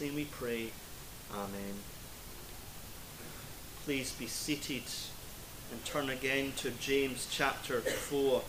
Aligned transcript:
We 0.00 0.24
pray. 0.24 0.70
Amen. 1.30 1.74
Please 3.84 4.12
be 4.12 4.26
seated 4.26 4.84
and 5.70 5.84
turn 5.84 6.08
again 6.08 6.52
to 6.56 6.70
James 6.70 7.28
chapter 7.30 7.82
4. 7.82 8.42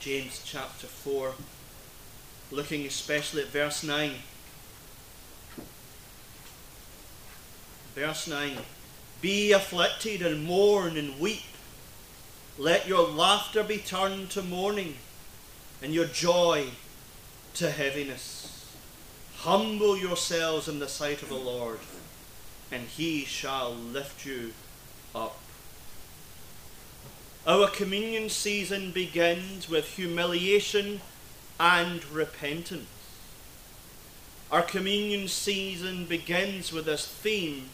James 0.00 0.40
chapter 0.46 0.86
4, 0.86 1.34
looking 2.50 2.86
especially 2.86 3.42
at 3.42 3.48
verse 3.48 3.82
9. 3.82 4.12
Verse 7.94 8.26
9 8.26 8.58
Be 9.24 9.52
afflicted 9.52 10.20
and 10.20 10.44
mourn 10.44 10.98
and 10.98 11.18
weep. 11.18 11.40
Let 12.58 12.86
your 12.86 13.08
laughter 13.08 13.62
be 13.62 13.78
turned 13.78 14.28
to 14.32 14.42
mourning 14.42 14.96
and 15.82 15.94
your 15.94 16.04
joy 16.04 16.66
to 17.54 17.70
heaviness. 17.70 18.70
Humble 19.36 19.96
yourselves 19.96 20.68
in 20.68 20.78
the 20.78 20.88
sight 20.88 21.22
of 21.22 21.30
the 21.30 21.36
Lord, 21.36 21.78
and 22.70 22.82
he 22.82 23.24
shall 23.24 23.72
lift 23.72 24.26
you 24.26 24.52
up. 25.14 25.38
Our 27.46 27.70
communion 27.70 28.28
season 28.28 28.90
begins 28.90 29.70
with 29.70 29.96
humiliation 29.96 31.00
and 31.58 32.04
repentance. 32.12 32.90
Our 34.52 34.60
communion 34.60 35.28
season 35.28 36.04
begins 36.04 36.74
with 36.74 36.84
this 36.84 37.06
theme 37.06 37.70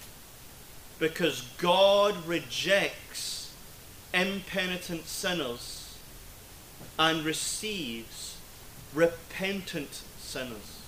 because 1.00 1.48
God 1.56 2.26
rejects 2.26 3.52
impenitent 4.12 5.06
sinners 5.06 5.96
and 6.98 7.24
receives 7.24 8.36
repentant 8.94 10.02
sinners. 10.18 10.82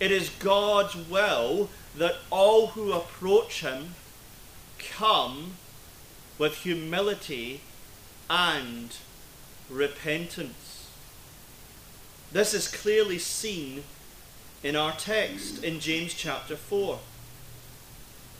It 0.00 0.10
is 0.10 0.28
God's 0.28 0.96
will 0.96 1.70
that 1.96 2.16
all 2.30 2.68
who 2.68 2.92
approach 2.92 3.60
Him 3.60 3.94
come 4.78 5.52
with 6.36 6.58
humility 6.58 7.60
and 8.28 8.96
repentance. 9.70 10.88
This 12.32 12.52
is 12.52 12.66
clearly 12.66 13.20
seen 13.20 13.84
in 14.64 14.74
our 14.74 14.92
text 14.92 15.62
in 15.62 15.78
James 15.78 16.12
chapter 16.12 16.56
4. 16.56 16.98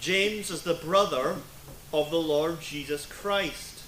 James 0.04 0.50
is 0.50 0.60
the 0.60 0.74
brother 0.74 1.36
of 1.90 2.10
the 2.10 2.20
Lord 2.20 2.60
Jesus 2.60 3.06
Christ. 3.06 3.80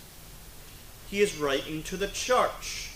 He 1.11 1.21
is 1.21 1.37
writing 1.37 1.83
to 1.83 1.99
the 1.99 2.09
church. 2.09 2.93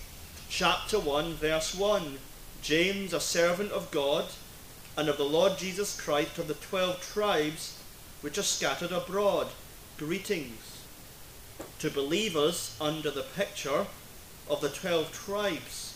Chapter 0.48 0.98
1, 0.98 1.34
verse 1.34 1.74
1. 1.74 2.16
James, 2.62 3.12
a 3.12 3.20
servant 3.20 3.72
of 3.72 3.90
God 3.90 4.24
and 4.96 5.06
of 5.10 5.18
the 5.18 5.26
Lord 5.26 5.58
Jesus 5.58 6.00
Christ 6.00 6.38
of 6.38 6.48
the 6.48 6.54
twelve 6.54 7.02
tribes 7.02 7.76
which 8.22 8.38
are 8.38 8.42
scattered 8.42 8.90
abroad, 8.90 9.48
greetings. 9.98 10.86
To 11.80 11.90
believers 11.90 12.74
under 12.80 13.10
the 13.10 13.26
picture 13.36 13.84
of 14.48 14.62
the 14.62 14.70
twelve 14.70 15.12
tribes. 15.12 15.94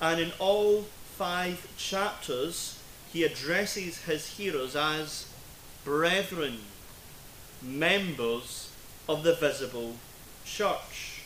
And 0.00 0.20
in 0.20 0.30
all 0.38 0.82
five 1.16 1.66
chapters, 1.76 2.78
he 3.12 3.24
addresses 3.24 4.02
his 4.02 4.28
hearers 4.28 4.76
as 4.76 5.33
brethren, 5.84 6.58
members 7.62 8.70
of 9.08 9.22
the 9.22 9.34
visible 9.34 9.96
church. 10.44 11.22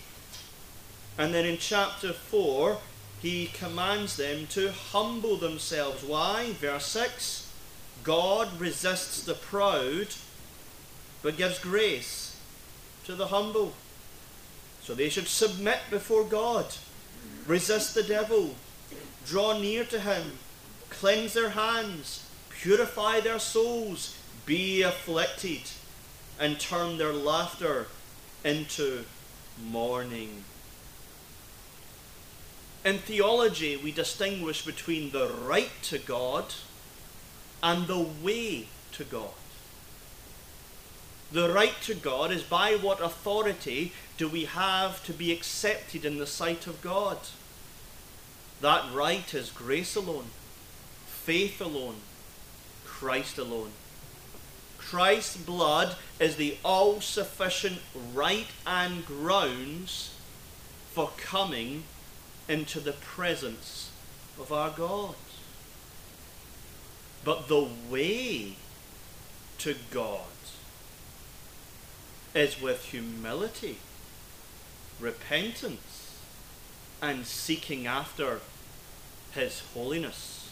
And 1.17 1.33
then 1.33 1.47
in 1.47 1.59
chapter 1.59 2.13
4, 2.13 2.79
he 3.21 3.47
commands 3.47 4.17
them 4.17 4.47
to 4.49 4.71
humble 4.71 5.37
themselves. 5.37 6.05
Why? 6.05 6.53
Verse 6.53 6.87
6 6.87 7.45
God 8.05 8.61
resists 8.61 9.25
the 9.25 9.35
proud, 9.35 10.09
but 11.23 11.37
gives 11.37 11.59
grace 11.59 12.37
to 13.05 13.15
the 13.15 13.27
humble. 13.27 13.73
So 14.83 14.95
they 14.95 15.09
should 15.09 15.29
submit 15.29 15.81
before 15.91 16.25
God, 16.25 16.67
resist 17.47 17.95
the 17.95 18.03
devil, 18.03 18.55
draw 19.27 19.59
near 19.59 19.85
to 19.85 20.01
him, 20.01 20.39
cleanse 20.89 21.35
their 21.35 21.51
hands, 21.51 22.25
purify 22.49 23.21
their 23.21 23.39
souls, 23.39 24.18
be 24.49 24.81
afflicted, 24.81 25.61
and 26.41 26.59
turn 26.59 26.97
their 26.97 27.13
laughter 27.13 27.87
into 28.43 29.05
mourning. 29.63 30.43
In 32.83 32.99
theology, 32.99 33.77
we 33.77 33.93
distinguish 33.93 34.65
between 34.65 35.11
the 35.11 35.29
right 35.29 35.71
to 35.83 35.99
God 35.99 36.55
and 37.63 37.87
the 37.87 37.99
way 37.99 38.69
to 38.93 39.05
God. 39.05 39.31
The 41.31 41.53
right 41.53 41.75
to 41.83 41.95
God 41.95 42.33
is 42.33 42.43
by 42.43 42.77
what 42.77 43.03
authority 43.03 43.93
do 44.17 44.29
we 44.29 44.47
have 44.47 45.05
to 45.05 45.13
be 45.13 45.31
accepted 45.31 46.07
in 46.07 46.17
the 46.17 46.27
sight 46.27 46.67
of 46.67 46.81
God. 46.81 47.19
That 48.63 48.91
right 48.95 49.35
is 49.35 49.51
grace 49.51 49.95
alone, 49.95 50.31
faith 51.07 51.61
alone, 51.61 51.97
Christ 52.87 53.37
alone. 53.37 53.73
Christ's 54.89 55.37
blood 55.37 55.97
is 56.19 56.37
the 56.37 56.57
all 56.65 57.03
sufficient 57.03 57.81
right 58.15 58.47
and 58.67 59.05
grounds 59.05 60.15
for 60.93 61.11
coming 61.19 61.85
into 62.49 62.81
the 62.81 62.93
presence 62.93 63.91
of 64.41 64.51
our 64.51 64.71
God. 64.71 65.15
But 67.23 67.49
the 67.49 67.69
way 67.91 68.55
to 69.59 69.77
God 69.91 70.23
is 72.35 72.59
with 72.59 72.87
humility, 72.87 73.81
repentance, 74.99 76.17
and 77.03 77.27
seeking 77.27 77.87
after 77.87 78.41
His 79.33 79.61
holiness. 79.75 80.51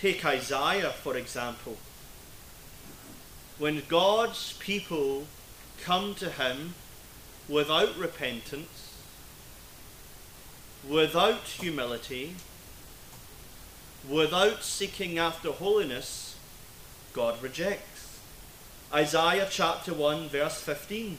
Take 0.00 0.24
Isaiah, 0.24 0.90
for 0.90 1.16
example. 1.16 1.76
When 3.60 3.82
God's 3.88 4.54
people 4.54 5.26
come 5.82 6.14
to 6.14 6.30
Him 6.30 6.72
without 7.46 7.94
repentance, 7.98 8.94
without 10.88 11.42
humility, 11.42 12.36
without 14.08 14.64
seeking 14.64 15.18
after 15.18 15.52
holiness, 15.52 16.36
God 17.12 17.42
rejects. 17.42 18.18
Isaiah 18.94 19.46
chapter 19.50 19.92
1, 19.92 20.30
verse 20.30 20.58
15. 20.62 21.18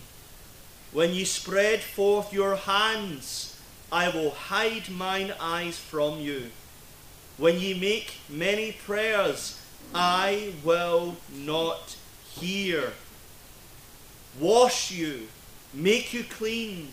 When 0.91 1.13
ye 1.13 1.25
spread 1.25 1.81
forth 1.81 2.33
your 2.33 2.55
hands, 2.55 3.61
I 3.91 4.09
will 4.09 4.31
hide 4.31 4.89
mine 4.89 5.31
eyes 5.39 5.77
from 5.77 6.19
you. 6.19 6.49
When 7.37 7.59
ye 7.59 7.79
make 7.79 8.15
many 8.27 8.71
prayers, 8.71 9.61
I 9.93 10.53
will 10.63 11.17
not 11.31 11.97
hear. 12.39 12.93
Wash 14.39 14.91
you, 14.91 15.27
make 15.73 16.13
you 16.13 16.23
clean, 16.23 16.89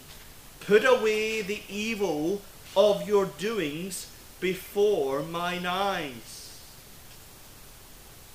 put 0.61 0.85
away 0.85 1.43
the 1.43 1.63
evil 1.69 2.43
of 2.77 3.07
your 3.07 3.27
doings 3.27 4.11
before 4.41 5.23
mine 5.23 5.67
eyes. 5.67 6.61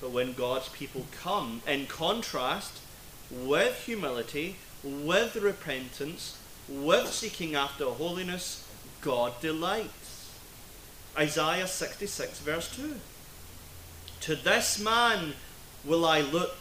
But 0.02 0.12
when 0.12 0.34
God's 0.34 0.70
people 0.70 1.06
come, 1.22 1.62
in 1.68 1.86
contrast, 1.86 2.80
with 3.32 3.86
humility, 3.86 4.58
with 4.84 5.36
repentance, 5.36 6.38
with 6.68 7.08
seeking 7.12 7.56
after 7.56 7.86
holiness, 7.86 8.68
God 9.02 9.34
delights. 9.42 10.32
Isaiah 11.18 11.68
66, 11.68 12.40
verse 12.40 12.76
2. 12.76 12.96
To 14.22 14.36
this 14.36 14.80
man 14.80 15.34
will 15.86 16.06
I 16.06 16.22
look, 16.22 16.56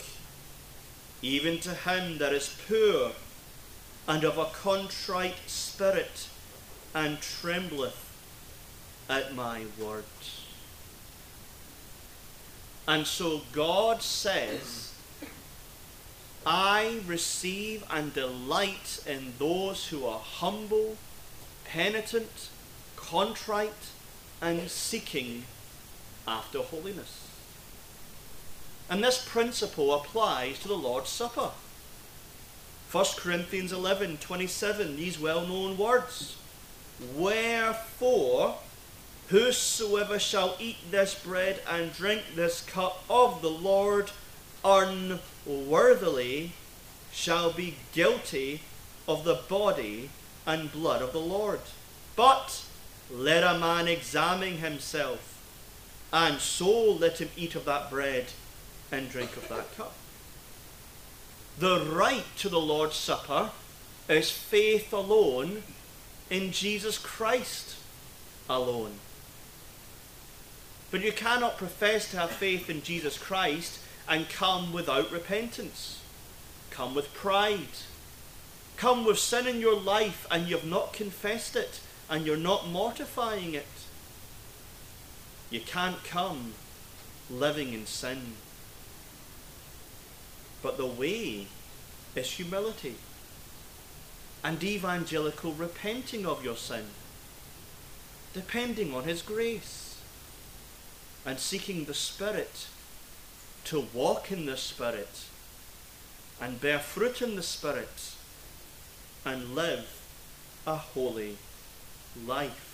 even 1.22 1.60
to 1.60 1.74
him 1.74 2.18
that 2.18 2.32
is 2.32 2.56
poor 2.68 3.12
and 4.08 4.24
of 4.24 4.36
a 4.36 4.46
contrite 4.46 5.38
spirit, 5.46 6.28
and 6.94 7.20
trembleth 7.20 8.12
at 9.08 9.34
my 9.34 9.64
word. 9.80 10.04
And 12.86 13.06
so 13.06 13.42
God 13.52 14.02
says, 14.02 14.92
I 16.44 17.00
receive 17.06 17.84
and 17.88 18.12
delight 18.12 19.02
in 19.06 19.34
those 19.38 19.86
who 19.88 20.04
are 20.04 20.18
humble, 20.18 20.96
penitent, 21.64 22.48
contrite, 22.96 23.90
and 24.40 24.68
seeking 24.68 25.44
after 26.26 26.58
holiness. 26.58 27.21
And 28.92 29.02
this 29.02 29.24
principle 29.26 29.94
applies 29.94 30.58
to 30.58 30.68
the 30.68 30.74
Lord's 30.74 31.08
Supper. 31.08 31.52
1 32.90 33.04
Corinthians 33.16 33.72
11 33.72 34.18
27, 34.18 34.96
these 34.98 35.18
well 35.18 35.46
known 35.46 35.78
words. 35.78 36.36
Wherefore, 37.14 38.56
whosoever 39.28 40.18
shall 40.18 40.56
eat 40.58 40.76
this 40.90 41.14
bread 41.14 41.60
and 41.66 41.94
drink 41.94 42.20
this 42.36 42.60
cup 42.60 43.02
of 43.08 43.40
the 43.40 43.48
Lord 43.48 44.10
unworthily 44.62 46.52
shall 47.10 47.50
be 47.50 47.76
guilty 47.94 48.60
of 49.08 49.24
the 49.24 49.40
body 49.48 50.10
and 50.46 50.70
blood 50.70 51.00
of 51.00 51.14
the 51.14 51.18
Lord. 51.18 51.60
But 52.14 52.62
let 53.10 53.42
a 53.42 53.58
man 53.58 53.88
examine 53.88 54.58
himself, 54.58 55.40
and 56.12 56.38
so 56.40 56.92
let 56.92 57.22
him 57.22 57.30
eat 57.38 57.54
of 57.54 57.64
that 57.64 57.88
bread 57.88 58.26
and 58.92 59.10
drink 59.10 59.36
of 59.36 59.48
that 59.48 59.74
cup. 59.76 59.94
The 61.58 61.80
right 61.80 62.24
to 62.38 62.48
the 62.48 62.60
Lord's 62.60 62.96
Supper 62.96 63.50
is 64.08 64.30
faith 64.30 64.92
alone 64.92 65.62
in 66.30 66.52
Jesus 66.52 66.98
Christ 66.98 67.76
alone. 68.48 68.92
But 70.90 71.02
you 71.02 71.12
cannot 71.12 71.56
profess 71.56 72.10
to 72.10 72.18
have 72.18 72.30
faith 72.30 72.68
in 72.68 72.82
Jesus 72.82 73.16
Christ 73.16 73.78
and 74.08 74.28
come 74.28 74.72
without 74.72 75.10
repentance. 75.10 76.02
Come 76.70 76.94
with 76.94 77.14
pride. 77.14 77.78
Come 78.76 79.04
with 79.04 79.18
sin 79.18 79.46
in 79.46 79.60
your 79.60 79.78
life 79.78 80.26
and 80.30 80.48
you 80.48 80.56
have 80.56 80.66
not 80.66 80.92
confessed 80.92 81.56
it 81.56 81.80
and 82.10 82.26
you're 82.26 82.36
not 82.36 82.68
mortifying 82.68 83.54
it. 83.54 83.66
You 85.50 85.60
can't 85.60 86.02
come 86.04 86.54
living 87.30 87.72
in 87.72 87.86
sin. 87.86 88.34
But 90.62 90.76
the 90.76 90.86
way 90.86 91.46
is 92.14 92.30
humility 92.32 92.96
and 94.44 94.62
evangelical 94.62 95.52
repenting 95.52 96.24
of 96.26 96.44
your 96.44 96.56
sin, 96.56 96.84
depending 98.32 98.94
on 98.94 99.04
His 99.04 99.22
grace, 99.22 99.98
and 101.24 101.38
seeking 101.38 101.84
the 101.84 101.94
Spirit 101.94 102.66
to 103.64 103.86
walk 103.92 104.32
in 104.32 104.46
the 104.46 104.56
Spirit 104.56 105.24
and 106.40 106.60
bear 106.60 106.78
fruit 106.78 107.22
in 107.22 107.36
the 107.36 107.42
Spirit 107.42 108.14
and 109.24 109.54
live 109.54 110.00
a 110.66 110.76
holy 110.76 111.36
life. 112.26 112.68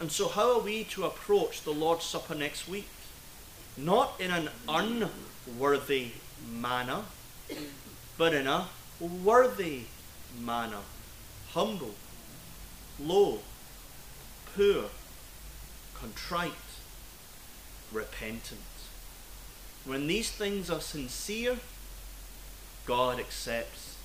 And 0.00 0.10
so, 0.10 0.28
how 0.28 0.52
are 0.52 0.60
we 0.60 0.84
to 0.84 1.04
approach 1.04 1.62
the 1.62 1.70
Lord's 1.70 2.04
Supper 2.04 2.34
next 2.34 2.68
week? 2.68 2.88
Not 3.76 4.20
in 4.20 4.30
an 4.30 4.50
unworthy 5.46 6.10
manner, 6.50 7.02
but 8.16 8.34
in 8.34 8.46
a 8.46 8.68
worthy 9.00 9.82
manner. 10.40 10.80
Humble, 11.52 11.94
low, 13.00 13.38
poor, 14.56 14.84
contrite, 15.94 16.52
repentant. 17.92 18.60
When 19.84 20.06
these 20.06 20.30
things 20.30 20.70
are 20.70 20.80
sincere, 20.80 21.58
God 22.86 23.20
accepts 23.20 23.96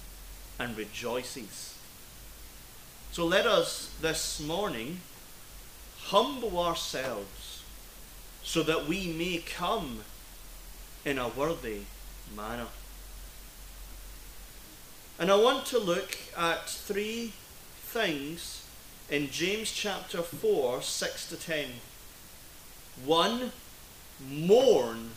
and 0.60 0.78
rejoices. 0.78 1.76
So 3.12 3.26
let 3.26 3.46
us 3.48 3.92
this 4.02 4.40
morning 4.40 5.00
humble 6.04 6.60
ourselves 6.60 7.64
so 8.44 8.64
that 8.64 8.88
we 8.88 9.08
may 9.08 9.38
come 9.38 10.02
in 11.10 11.18
a 11.18 11.28
worthy 11.28 11.82
manner. 12.36 12.68
And 15.18 15.32
I 15.32 15.36
want 15.36 15.66
to 15.68 15.80
look 15.80 16.16
at 16.38 16.70
three 16.70 17.34
things 17.82 18.64
in 19.10 19.32
James 19.32 19.72
chapter 19.72 20.22
4, 20.22 20.84
6 20.84 21.30
to 21.30 21.36
10. 21.36 21.70
One, 23.04 23.52
mourn 24.30 25.10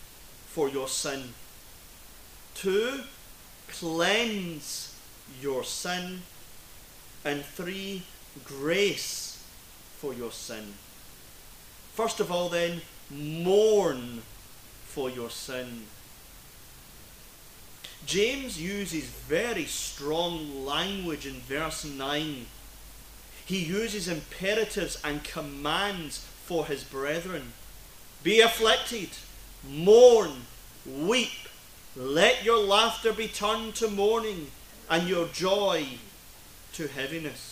for 0.47 0.71
your 0.71 0.89
sin. 0.89 1.35
Two, 2.55 3.03
cleanse 3.69 4.97
your 5.43 5.63
sin. 5.63 6.23
And 7.23 7.45
three, 7.45 8.05
grace 8.47 9.45
for 9.99 10.15
your 10.15 10.33
sin. 10.33 10.73
First 11.93 12.19
of 12.19 12.33
all, 12.33 12.49
then, 12.49 12.81
mourn 13.11 14.23
for 14.95 15.09
your 15.09 15.31
sin. 15.31 15.87
James 18.05 18.61
uses 18.61 19.05
very 19.05 19.65
strong 19.65 20.67
language 20.67 21.27
in 21.27 21.41
verse 21.41 21.85
9. 21.85 22.47
He 23.47 23.59
uses 23.59 24.09
imperatives 24.09 25.01
and 25.03 25.25
commands 25.25 26.19
for 26.45 26.67
his 26.67 26.85
brethren. 26.85 27.53
Be 28.23 28.41
afflicted 28.41 29.09
mourn, 29.69 30.33
weep. 30.85 31.49
Let 31.97 32.45
your 32.45 32.59
laughter 32.59 33.13
be 33.13 33.29
turned 33.29 33.75
to 33.77 33.89
mourning, 33.89 34.49
and 34.91 35.09
your 35.09 35.29
joy 35.29 35.87
to 36.75 36.89
heaviness. 36.89 37.52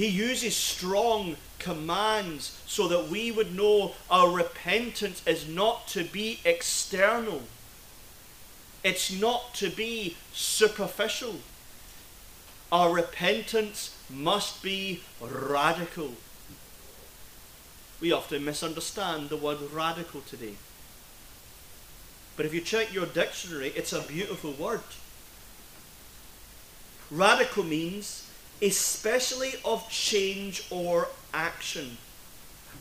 He 0.00 0.08
uses 0.08 0.56
strong 0.56 1.36
commands 1.58 2.58
so 2.66 2.88
that 2.88 3.08
we 3.08 3.30
would 3.30 3.54
know 3.54 3.92
our 4.10 4.30
repentance 4.30 5.22
is 5.26 5.46
not 5.46 5.88
to 5.88 6.04
be 6.04 6.40
external. 6.42 7.42
It's 8.82 9.12
not 9.12 9.52
to 9.56 9.68
be 9.68 10.16
superficial. 10.32 11.40
Our 12.72 12.90
repentance 12.90 13.94
must 14.08 14.62
be 14.62 15.02
radical. 15.20 16.12
We 18.00 18.10
often 18.10 18.42
misunderstand 18.42 19.28
the 19.28 19.36
word 19.36 19.58
radical 19.70 20.22
today. 20.22 20.54
But 22.38 22.46
if 22.46 22.54
you 22.54 22.62
check 22.62 22.94
your 22.94 23.04
dictionary, 23.04 23.74
it's 23.76 23.92
a 23.92 24.00
beautiful 24.00 24.52
word. 24.52 24.80
Radical 27.10 27.64
means 27.64 28.29
especially 28.62 29.54
of 29.64 29.88
change 29.90 30.64
or 30.70 31.08
action, 31.32 31.96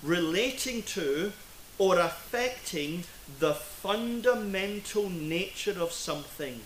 relating 0.03 0.83
to 0.83 1.31
or 1.77 1.97
affecting 1.97 3.03
the 3.39 3.53
fundamental 3.53 5.09
nature 5.09 5.79
of 5.79 5.91
something, 5.91 6.59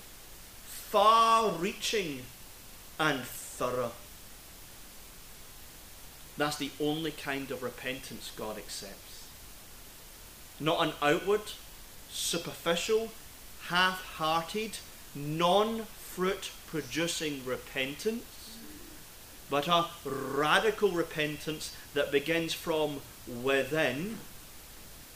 far 0.65 1.52
reaching 1.52 2.23
and 2.99 3.21
thorough. 3.21 3.92
That's 6.38 6.57
the 6.57 6.71
only 6.80 7.11
kind 7.11 7.52
of 7.52 7.61
repentance 7.61 8.31
God 8.35 8.57
accepts. 8.57 9.28
Not 10.59 10.88
an 10.88 10.94
outward, 11.02 11.42
superficial, 12.09 13.09
half 13.68 14.04
hearted, 14.16 14.78
non 15.14 15.83
fruit 15.83 16.52
producing 16.68 17.45
repentance, 17.45 18.23
but 19.54 19.68
a 19.68 19.86
radical 20.04 20.90
repentance 20.90 21.78
that 21.94 22.12
begins 22.12 22.56
from 22.56 23.02
within, 23.44 24.18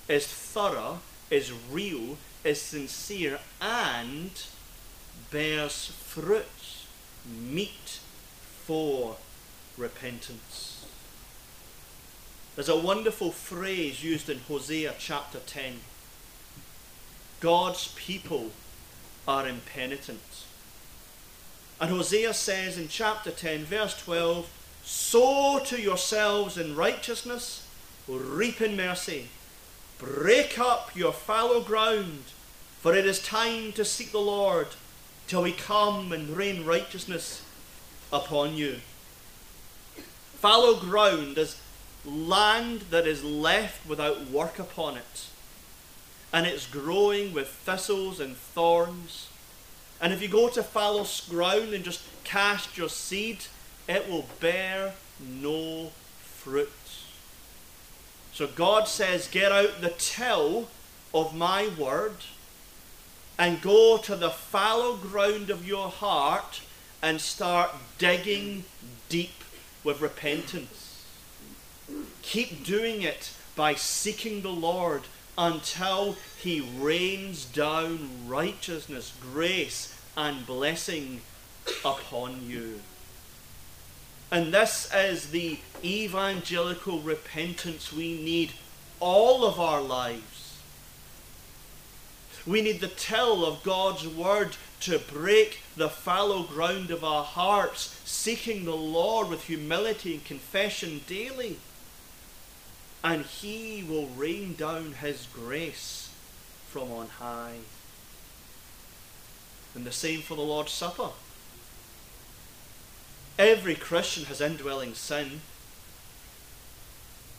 is 0.07 0.27
thorough, 0.27 0.99
is 1.31 1.51
real, 1.71 2.19
is 2.43 2.61
sincere, 2.61 3.39
and 3.59 4.29
bears 5.31 5.87
fruit, 5.87 6.85
meat 7.27 7.99
for 8.63 9.15
repentance. 9.75 10.85
There's 12.53 12.69
a 12.69 12.77
wonderful 12.77 13.31
phrase 13.31 14.03
used 14.03 14.29
in 14.29 14.37
Hosea 14.41 14.93
chapter 14.99 15.39
10. 15.39 15.79
God's 17.39 17.87
people 17.95 18.51
are 19.27 19.47
impenitent. 19.47 20.46
And 21.79 21.91
Hosea 21.91 22.33
says 22.33 22.77
in 22.77 22.87
chapter 22.87 23.31
10, 23.31 23.65
verse 23.65 23.97
12, 24.01 24.49
Sow 24.83 25.59
to 25.65 25.79
yourselves 25.79 26.57
in 26.57 26.75
righteousness, 26.75 27.67
reap 28.07 28.61
in 28.61 28.75
mercy. 28.75 29.27
Break 29.99 30.57
up 30.57 30.95
your 30.95 31.11
fallow 31.11 31.61
ground, 31.61 32.23
for 32.79 32.95
it 32.95 33.05
is 33.05 33.21
time 33.21 33.73
to 33.73 33.83
seek 33.83 34.11
the 34.11 34.19
Lord 34.19 34.67
till 35.27 35.43
he 35.43 35.51
come 35.51 36.11
and 36.11 36.35
rain 36.35 36.65
righteousness 36.65 37.43
upon 38.11 38.55
you. 38.55 38.77
Fallow 40.39 40.79
ground 40.79 41.37
is 41.37 41.59
land 42.05 42.81
that 42.91 43.05
is 43.05 43.23
left 43.23 43.87
without 43.87 44.29
work 44.29 44.57
upon 44.59 44.97
it, 44.97 45.27
and 46.31 46.45
it's 46.45 46.65
growing 46.65 47.33
with 47.33 47.49
thistles 47.49 48.19
and 48.19 48.37
thorns. 48.37 49.27
And 49.99 50.13
if 50.13 50.21
you 50.21 50.27
go 50.27 50.49
to 50.49 50.63
fallow 50.63 51.05
ground 51.29 51.73
and 51.73 51.83
just 51.83 52.01
cast 52.23 52.77
your 52.77 52.89
seed, 52.89 53.45
it 53.87 54.09
will 54.09 54.25
bear 54.39 54.93
no 55.19 55.91
fruit. 56.19 56.71
So 58.33 58.47
God 58.47 58.87
says, 58.87 59.27
Get 59.27 59.51
out 59.51 59.81
the 59.81 59.93
till 59.97 60.67
of 61.13 61.35
my 61.35 61.69
word, 61.79 62.17
and 63.39 63.61
go 63.61 63.97
to 63.97 64.15
the 64.15 64.29
fallow 64.29 64.95
ground 64.95 65.49
of 65.49 65.67
your 65.67 65.89
heart 65.89 66.61
and 67.01 67.21
start 67.21 67.71
digging 67.97 68.63
deep 69.09 69.43
with 69.83 70.01
repentance. 70.01 71.05
Keep 72.21 72.63
doing 72.63 73.01
it 73.01 73.31
by 73.55 73.73
seeking 73.73 74.41
the 74.41 74.49
Lord 74.49 75.03
until 75.37 76.15
He 76.41 76.61
rains 76.61 77.45
down 77.45 78.09
righteousness, 78.27 79.13
grace, 79.21 79.93
and 80.15 80.45
blessing 80.45 81.21
upon 81.85 82.47
you. 82.47 82.81
And 84.31 84.53
this 84.53 84.91
is 84.93 85.29
the 85.29 85.59
evangelical 85.83 86.99
repentance 86.99 87.93
we 87.93 88.21
need 88.21 88.51
all 88.99 89.45
of 89.45 89.59
our 89.59 89.81
lives. 89.81 90.59
We 92.45 92.61
need 92.61 92.81
the 92.81 92.87
till 92.87 93.45
of 93.45 93.63
God's 93.63 94.07
word 94.07 94.55
to 94.81 94.99
break 94.99 95.61
the 95.75 95.89
fallow 95.89 96.43
ground 96.43 96.91
of 96.91 97.03
our 97.03 97.23
hearts, 97.23 97.99
seeking 98.05 98.65
the 98.65 98.75
Lord 98.75 99.29
with 99.29 99.45
humility 99.45 100.13
and 100.15 100.25
confession 100.25 101.01
daily. 101.07 101.57
And 103.03 103.25
He 103.25 103.83
will 103.87 104.07
rain 104.07 104.55
down 104.55 104.93
His 104.93 105.27
grace 105.33 106.09
from 106.67 106.91
on 106.91 107.07
high. 107.07 107.57
And 109.75 109.85
the 109.85 109.91
same 109.91 110.21
for 110.21 110.35
the 110.35 110.41
Lord's 110.41 110.71
Supper. 110.71 111.09
Every 113.37 113.75
Christian 113.75 114.25
has 114.25 114.41
indwelling 114.41 114.95
sin. 114.95 115.41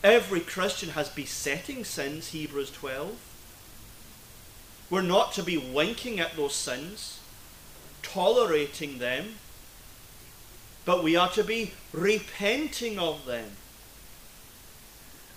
Every 0.03 0.39
Christian 0.39 0.91
has 0.91 1.09
besetting 1.09 1.83
sins, 1.83 2.29
Hebrews 2.29 2.71
12. 2.71 3.17
We're 4.89 5.01
not 5.01 5.33
to 5.33 5.43
be 5.43 5.57
winking 5.57 6.19
at 6.19 6.35
those 6.35 6.55
sins, 6.55 7.19
tolerating 8.01 8.99
them, 8.99 9.35
but 10.85 11.03
we 11.03 11.15
are 11.15 11.29
to 11.31 11.43
be 11.43 11.73
repenting 11.91 12.97
of 12.97 13.25
them. 13.25 13.51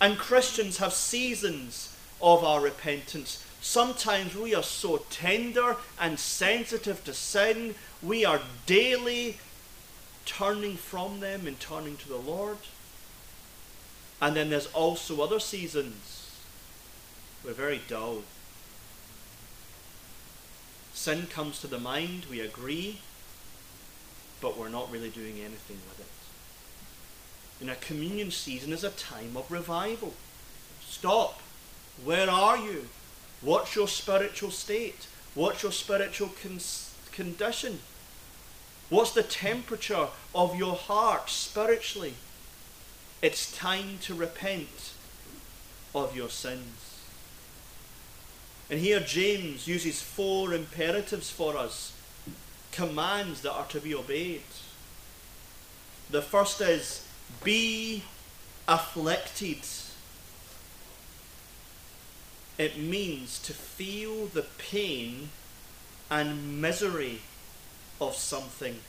And 0.03 0.19
Christians 0.19 0.79
have 0.79 0.93
seasons 0.93 1.97
of 2.21 2.43
our 2.43 2.61
repentance. 2.61 3.47
Sometimes 3.61 4.35
we 4.35 4.53
are 4.53 4.63
so 4.65 4.97
tender 5.11 5.77
and 6.01 6.19
sensitive 6.19 7.05
to 7.05 7.15
sin, 7.15 7.77
we 8.03 8.25
are 8.25 8.41
daily 8.67 9.39
turning 10.27 10.77
from 10.77 11.21
them 11.21 11.47
and 11.47 11.59
turning 11.61 11.97
to 11.99 12.09
the 12.09 12.17
Lord. 12.17 12.59
And 14.21 14.35
then 14.35 14.51
there's 14.51 14.67
also 14.73 15.23
other 15.23 15.39
seasons. 15.39 16.37
We're 17.45 17.53
very 17.53 17.81
dull. 17.87 18.23
Sin 20.95 21.29
comes 21.29 21.61
to 21.61 21.69
the 21.69 21.79
mind, 21.79 22.27
we 22.29 22.41
agree, 22.41 22.99
but 24.41 24.59
we're 24.59 24.69
not 24.69 24.91
really 24.91 25.11
doing 25.11 25.39
anything 25.39 25.79
with 25.89 26.01
it. 26.01 26.22
In 27.63 27.69
a 27.69 27.77
communion 27.77 28.33
season 28.33 28.73
is 28.73 28.83
a 28.83 28.91
time 28.91 29.37
of 29.37 29.49
revival. 29.49 30.15
Stop. 30.81 31.41
Where 32.05 32.29
are 32.29 32.57
you? 32.57 32.89
What's 33.41 33.77
your 33.77 33.87
spiritual 33.87 34.51
state? 34.51 35.07
What's 35.37 35.63
your 35.63 35.71
spiritual 35.71 36.31
con- 36.43 36.59
condition? 37.13 37.79
What's 38.89 39.13
the 39.13 39.23
temperature 39.23 40.09
of 40.35 40.57
your 40.57 40.75
heart 40.75 41.31
spiritually? 41.31 42.15
It's 43.23 43.57
time 43.57 43.99
to 44.03 44.15
repent 44.15 44.95
of 45.95 46.17
your 46.17 46.31
sins. 46.31 46.99
And 48.69 48.81
here 48.81 48.99
James 48.99 49.69
uses 49.69 50.03
four 50.03 50.53
imperatives 50.53 51.31
for 51.31 51.57
us, 51.57 51.93
commands 52.73 53.43
that 53.43 53.53
are 53.53 53.67
to 53.67 53.79
be 53.79 53.95
obeyed. 53.95 54.43
The 56.11 56.23
first 56.23 56.61
is 56.61 57.07
be 57.43 58.03
afflicted. 58.69 59.59
It 62.59 62.79
means 62.79 63.39
to 63.41 63.53
feel 63.53 64.27
the 64.27 64.47
pain 64.59 65.31
and 66.11 66.61
misery 66.61 67.21
of 68.01 68.15
something. 68.15 68.81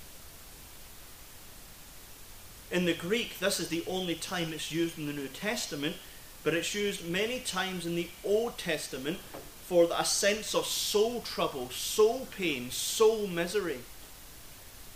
In 2.72 2.86
the 2.86 2.94
Greek, 2.94 3.40
this 3.40 3.60
is 3.60 3.68
the 3.68 3.84
only 3.88 4.16
time 4.16 4.52
it's 4.52 4.72
used 4.72 4.98
in 4.98 5.06
the 5.06 5.14
New 5.14 5.28
Testament, 5.28 5.96
but 6.44 6.54
it's 6.54 6.74
used 6.74 7.08
many 7.08 7.40
times 7.40 7.86
in 7.86 7.96
the 7.96 8.10
Old 8.26 8.58
Testament 8.58 9.18
for 9.66 9.88
a 9.96 10.04
sense 10.04 10.54
of 10.54 10.66
soul 10.66 11.22
trouble, 11.22 11.70
soul 11.70 12.28
pain, 12.36 12.70
soul 12.72 13.28
misery. 13.28 13.80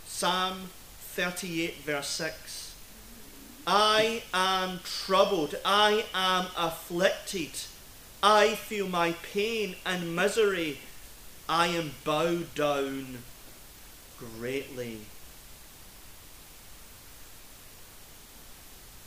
Psalm 0.06 0.70
38, 0.98 1.76
verse 1.84 2.08
6. 2.08 2.67
I 3.70 4.22
am 4.32 4.80
troubled, 4.82 5.54
I 5.62 6.06
am 6.14 6.46
afflicted, 6.56 7.50
I 8.22 8.54
feel 8.54 8.88
my 8.88 9.12
pain 9.12 9.76
and 9.84 10.16
misery, 10.16 10.78
I 11.50 11.66
am 11.66 11.92
bowed 12.02 12.54
down 12.54 13.18
greatly. 14.18 15.00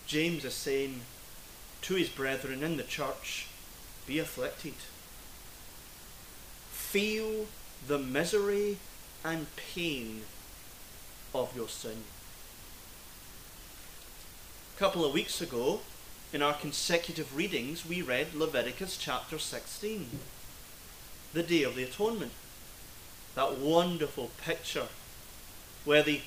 James 0.05 0.45
is 0.45 0.53
saying 0.53 1.01
to 1.81 1.95
his 1.95 2.09
brethren 2.09 2.61
in 2.61 2.77
the 2.77 2.83
church, 2.83 3.47
be 4.05 4.19
afflicted. 4.19 4.75
Feel 6.69 7.47
the 7.87 7.97
misery 7.97 8.77
and 9.25 9.47
pain 9.55 10.21
of 11.33 11.55
your 11.55 11.67
sin. 11.67 12.03
A 14.81 14.83
couple 14.83 15.05
of 15.05 15.13
weeks 15.13 15.41
ago, 15.41 15.81
in 16.33 16.41
our 16.41 16.53
consecutive 16.53 17.37
readings, 17.37 17.85
we 17.85 18.01
read 18.01 18.33
Leviticus 18.33 18.97
chapter 18.97 19.37
16, 19.37 20.09
the 21.33 21.43
Day 21.43 21.61
of 21.61 21.75
the 21.75 21.83
Atonement. 21.83 22.31
That 23.35 23.59
wonderful 23.59 24.31
picture 24.43 24.87
where 25.85 26.01
the 26.01 26.21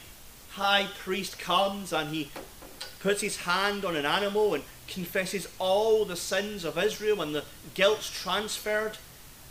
high 0.50 0.86
priest 0.96 1.36
comes 1.36 1.92
and 1.92 2.14
he 2.14 2.30
puts 3.00 3.22
his 3.22 3.38
hand 3.38 3.84
on 3.84 3.96
an 3.96 4.06
animal 4.06 4.54
and 4.54 4.62
confesses 4.86 5.48
all 5.58 6.04
the 6.04 6.14
sins 6.14 6.64
of 6.64 6.78
Israel 6.78 7.22
and 7.22 7.34
the 7.34 7.42
guilt's 7.74 8.08
transferred. 8.08 8.98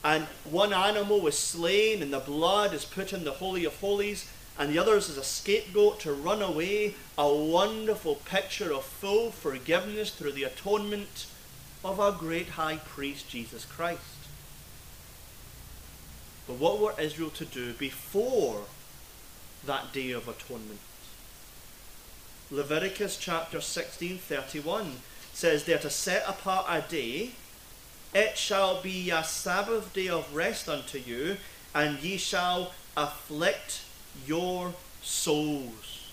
And 0.01 0.27
one 0.45 0.71
animal 0.71 1.27
is 1.27 1.37
slain 1.37 2.01
and 2.01 2.13
the 2.13 2.19
blood 2.19 2.73
is 2.73 2.85
put 2.85 3.11
in 3.11 3.25
the 3.25 3.31
Holy 3.31 3.65
of 3.65 3.77
Holies, 3.81 4.29
and 4.57 4.71
the 4.71 4.79
others 4.79 5.09
is 5.09 5.17
a 5.17 5.23
scapegoat 5.23 5.99
to 6.01 6.13
run 6.13 6.41
away. 6.41 6.95
A 7.17 7.33
wonderful 7.33 8.15
picture 8.15 8.73
of 8.73 8.83
full 8.83 9.31
forgiveness 9.31 10.11
through 10.11 10.33
the 10.33 10.43
atonement 10.43 11.27
of 11.83 11.99
our 11.99 12.11
great 12.11 12.49
high 12.49 12.77
priest 12.77 13.29
Jesus 13.29 13.65
Christ. 13.65 14.01
But 16.47 16.57
what 16.57 16.79
were 16.79 16.93
Israel 16.99 17.29
to 17.31 17.45
do 17.45 17.73
before 17.73 18.63
that 19.65 19.93
day 19.93 20.11
of 20.11 20.27
atonement. 20.27 20.79
Leviticus 22.51 23.17
chapter 23.17 23.61
16, 23.61 24.17
31 24.17 24.97
says 25.33 25.63
they're 25.63 25.79
to 25.79 25.89
set 25.89 26.23
apart 26.27 26.65
a 26.69 26.81
day. 26.87 27.31
It 28.13 28.37
shall 28.37 28.81
be 28.81 29.09
a 29.09 29.23
Sabbath 29.23 29.93
day 29.93 30.09
of 30.09 30.35
rest 30.35 30.69
unto 30.69 30.99
you, 30.99 31.37
and 31.73 31.99
ye 31.99 32.17
shall 32.17 32.73
afflict 32.95 33.81
your 34.25 34.73
souls. 35.01 36.09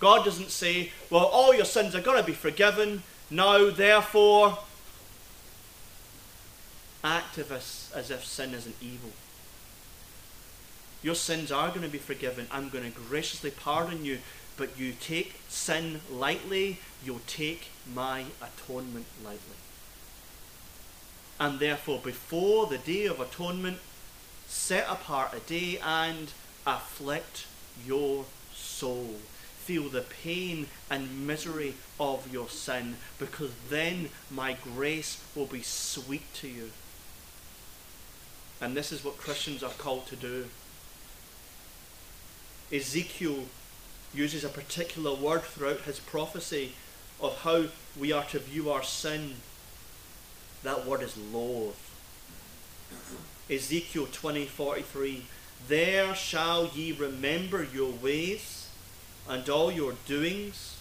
God 0.00 0.24
doesn't 0.24 0.50
say, 0.50 0.92
well, 1.10 1.24
all 1.24 1.54
your 1.54 1.64
sins 1.64 1.94
are 1.94 2.00
going 2.00 2.20
to 2.20 2.26
be 2.26 2.32
forgiven. 2.32 3.02
Now, 3.30 3.70
therefore, 3.70 4.58
activists 7.02 7.94
as 7.94 8.10
if 8.10 8.24
sin 8.24 8.54
isn't 8.54 8.76
evil. 8.80 9.10
Your 11.02 11.14
sins 11.14 11.50
are 11.52 11.68
going 11.68 11.82
to 11.82 11.88
be 11.88 11.98
forgiven. 11.98 12.46
I'm 12.50 12.68
going 12.68 12.84
to 12.84 12.98
graciously 12.98 13.50
pardon 13.50 14.04
you. 14.04 14.18
But 14.56 14.78
you 14.78 14.92
take 15.00 15.36
sin 15.48 16.00
lightly, 16.10 16.80
you'll 17.04 17.20
take 17.28 17.68
my 17.94 18.24
atonement 18.42 19.06
lightly. 19.24 19.38
And 21.38 21.60
therefore, 21.60 22.00
before 22.02 22.66
the 22.66 22.78
day 22.78 23.06
of 23.06 23.20
atonement, 23.20 23.78
set 24.48 24.86
apart 24.88 25.34
a 25.34 25.40
day 25.40 25.78
and 25.84 26.32
afflict 26.66 27.46
your 27.86 28.24
soul. 28.52 29.16
Feel 29.58 29.88
the 29.90 30.00
pain 30.00 30.66
and 30.90 31.26
misery 31.26 31.74
of 32.00 32.32
your 32.32 32.48
sin, 32.48 32.96
because 33.18 33.50
then 33.68 34.08
my 34.30 34.56
grace 34.64 35.22
will 35.34 35.46
be 35.46 35.62
sweet 35.62 36.32
to 36.34 36.48
you. 36.48 36.70
And 38.60 38.76
this 38.76 38.90
is 38.90 39.04
what 39.04 39.18
Christians 39.18 39.62
are 39.62 39.70
called 39.70 40.06
to 40.06 40.16
do. 40.16 40.46
Ezekiel 42.72 43.44
uses 44.14 44.42
a 44.42 44.48
particular 44.48 45.14
word 45.14 45.42
throughout 45.42 45.82
his 45.82 46.00
prophecy 46.00 46.72
of 47.20 47.38
how 47.42 47.66
we 47.98 48.10
are 48.10 48.24
to 48.24 48.38
view 48.38 48.70
our 48.70 48.82
sin. 48.82 49.36
That 50.62 50.86
word 50.86 51.02
is 51.02 51.16
loathe. 51.16 51.74
Ezekiel 53.50 54.06
20:43 54.06 55.22
There 55.68 56.14
shall 56.14 56.66
ye 56.66 56.92
remember 56.92 57.64
your 57.64 57.92
ways 57.92 58.68
and 59.26 59.48
all 59.48 59.72
your 59.72 59.94
doings 60.06 60.76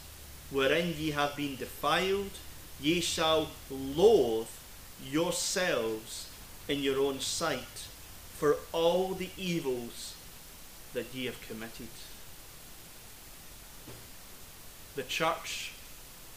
wherein 0.51 0.93
ye 0.97 1.11
have 1.11 1.35
been 1.35 1.55
defiled. 1.55 2.31
Ye 2.81 2.99
shall 2.99 3.49
loathe 3.69 4.49
yourselves 5.03 6.27
in 6.67 6.83
your 6.83 6.99
own 6.99 7.19
sight 7.21 7.87
for 8.37 8.57
all 8.71 9.13
the 9.13 9.29
evils 9.37 10.13
that 10.93 11.13
ye 11.13 11.25
have 11.25 11.41
committed. 11.41 11.89
The 14.95 15.03
church 15.03 15.71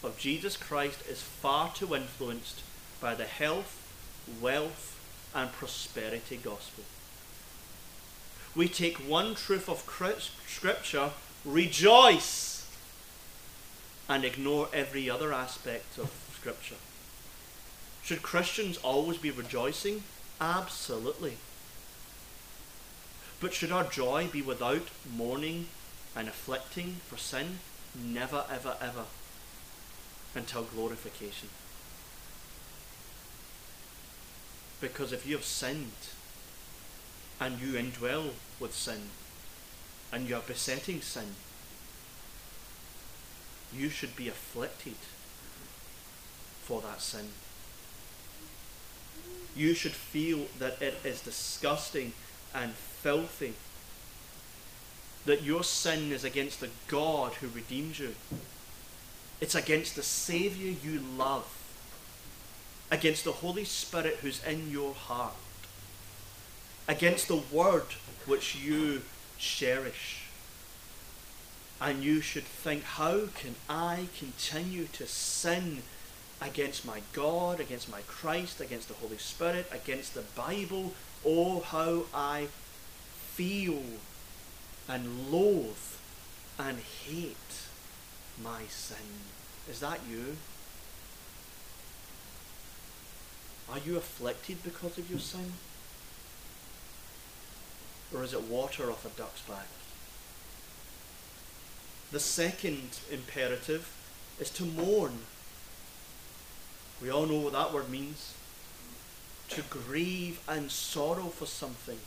of 0.05 0.19
Jesus 0.19 0.57
Christ 0.57 1.01
is 1.09 1.23
far 1.23 1.73
too 1.75 1.95
influenced 1.95 2.61
by 3.01 3.15
the 3.15 3.25
health, 3.25 3.77
wealth, 4.41 5.00
and 5.35 5.53
prosperity 5.53 6.37
gospel. 6.37 6.85
We 8.55 8.69
take 8.69 8.97
one 8.99 9.35
truth 9.35 9.69
of 9.69 9.85
Scripture, 10.47 11.11
rejoice, 11.45 12.69
and 14.09 14.25
ignore 14.25 14.69
every 14.73 15.09
other 15.09 15.33
aspect 15.33 15.99
of 15.99 16.11
Scripture. 16.35 16.75
Should 18.03 18.23
Christians 18.23 18.77
always 18.79 19.19
be 19.19 19.31
rejoicing? 19.31 20.03
Absolutely. 20.41 21.37
But 23.41 23.55
should 23.55 23.73
our 23.73 23.85
joy 23.85 24.27
be 24.27 24.43
without 24.43 24.89
mourning 25.17 25.67
and 26.17 26.29
afflicting 26.29 26.97
for 27.07 27.17
sin? 27.17 27.61
Never, 27.95 28.45
ever, 28.51 28.77
ever. 28.81 29.05
Until 30.35 30.63
glorification. 30.63 31.49
Because 34.81 35.13
if 35.13 35.27
you 35.27 35.37
have 35.37 35.45
sinned 35.45 35.93
and 37.39 37.61
you 37.61 37.75
indwell 37.75 38.31
with 38.59 38.75
sin 38.75 39.01
and 40.13 40.29
you 40.29 40.37
are 40.37 40.43
besetting 40.47 41.01
sin, 41.01 41.35
you 43.77 43.89
should 43.89 44.17
be 44.17 44.29
afflicted 44.29 44.97
for 46.65 46.81
that 46.81 47.01
sin. 47.01 47.29
You 49.55 49.75
should 49.75 49.93
feel 49.93 50.47
that 50.59 50.81
it 50.81 50.99
is 51.05 51.21
disgusting 51.21 52.13
and 52.55 52.73
filthy. 52.73 53.55
That 55.27 55.43
your 55.43 55.65
sin 55.65 56.13
is 56.13 56.25
against 56.25 56.61
the 56.61 56.71
God 56.89 57.35
who 57.35 57.49
redeems 57.49 57.99
you. 57.99 58.15
It's 59.41 59.55
against 59.55 59.97
the 59.97 60.03
Saviour 60.03 60.75
you 60.83 61.01
love 61.17 61.60
against 62.91 63.25
the 63.25 63.33
Holy 63.33 63.65
Spirit 63.65 64.19
who's 64.23 64.43
in 64.45 64.71
your 64.71 64.95
heart, 64.95 65.35
against 66.89 67.29
the 67.29 67.43
Word 67.53 67.87
which 68.27 68.57
you 68.57 69.03
cherish. 69.39 70.27
And 71.81 72.03
you 72.03 72.21
should 72.21 72.45
think, 72.45 72.83
how 72.83 73.27
can 73.35 73.55
I 73.69 74.09
continue 74.19 74.87
to 74.93 75.07
sin 75.07 75.83
against 76.41 76.85
my 76.85 77.01
God, 77.13 77.59
against 77.59 77.91
my 77.91 78.03
Christ, 78.07 78.61
against 78.61 78.89
the 78.89 78.95
Holy 78.95 79.17
Spirit, 79.19 79.67
against 79.73 80.15
the 80.15 80.25
Bible? 80.37 80.93
Oh, 81.25 81.61
how 81.61 82.05
I 82.13 82.49
feel 83.35 83.83
and 84.89 85.31
loathe 85.31 85.77
and 86.59 86.79
hate 86.79 87.37
my 88.43 88.63
sin. 88.69 88.97
Is 89.71 89.81
that 89.81 90.01
you? 90.11 90.37
Are 93.71 93.79
you 93.79 93.97
afflicted 93.97 94.63
because 94.63 94.99
of 94.99 95.09
your 95.09 95.21
sin? 95.21 95.53
Or 98.13 98.25
is 98.25 98.33
it 98.33 98.43
water 98.43 98.91
off 98.91 99.07
a 99.07 99.09
duck's 99.11 99.43
back? 99.43 99.69
The 102.11 102.19
second 102.19 102.99
imperative 103.11 103.95
is 104.41 104.51
to 104.51 104.65
mourn. 104.65 105.21
We 107.01 107.11
all 107.11 107.27
know 107.27 107.39
what 107.39 107.53
that 107.53 107.73
word 107.73 107.89
means. 107.89 108.35
To 109.51 109.63
grieve 109.63 110.41
and 110.49 110.71
sorrow 110.71 111.27
for 111.27 111.47
something. 111.47 111.99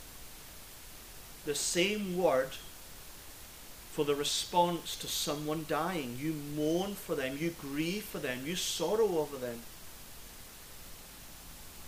The 1.46 1.54
same 1.54 2.16
word 2.16 2.50
for 3.92 4.04
the 4.04 4.14
response 4.14 4.96
to 4.96 5.06
someone 5.06 5.64
dying. 5.68 6.18
You 6.20 6.34
mourn 6.34 6.94
for 6.94 7.14
them, 7.14 7.38
you 7.38 7.54
grieve 7.58 8.04
for 8.04 8.18
them, 8.18 8.40
you 8.44 8.56
sorrow 8.56 9.18
over 9.18 9.36
them. 9.36 9.60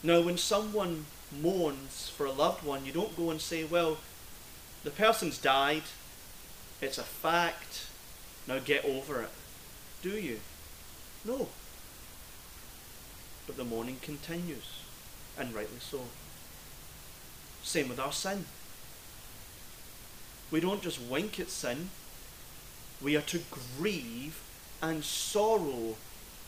Now, 0.03 0.21
when 0.21 0.39
someone 0.39 1.07
mourns 1.41 2.13
for 2.17 2.27
a 2.27 2.33
loved 2.33 2.65
one, 2.65 2.85
you 2.85 2.93
don't 2.93 3.17
go 3.17 3.31
and 3.31 3.41
say, 3.41 3.65
well, 3.65 3.99
the 4.85 4.91
person's 4.91 5.39
died, 5.39 5.83
it's 6.81 6.99
a 6.99 7.03
fact, 7.03 7.87
now 8.47 8.59
get 8.59 8.85
over 8.85 9.23
it. 9.23 9.31
Do 10.03 10.11
you? 10.11 10.41
No. 11.25 11.49
But 13.47 13.57
the 13.57 13.65
mourning 13.65 13.99
continues, 14.03 14.81
and 15.39 15.55
rightly 15.55 15.81
so. 15.81 16.03
Same 17.63 17.89
with 17.89 17.99
our 17.99 18.13
sin. 18.13 18.45
We 20.51 20.61
don't 20.61 20.83
just 20.83 21.01
wink 21.01 21.41
at 21.41 21.51
sin, 21.51 21.91
we 23.03 23.17
are 23.17 23.23
to 23.23 23.41
grieve 23.79 24.41
and 24.81 25.05
sorrow 25.05 25.97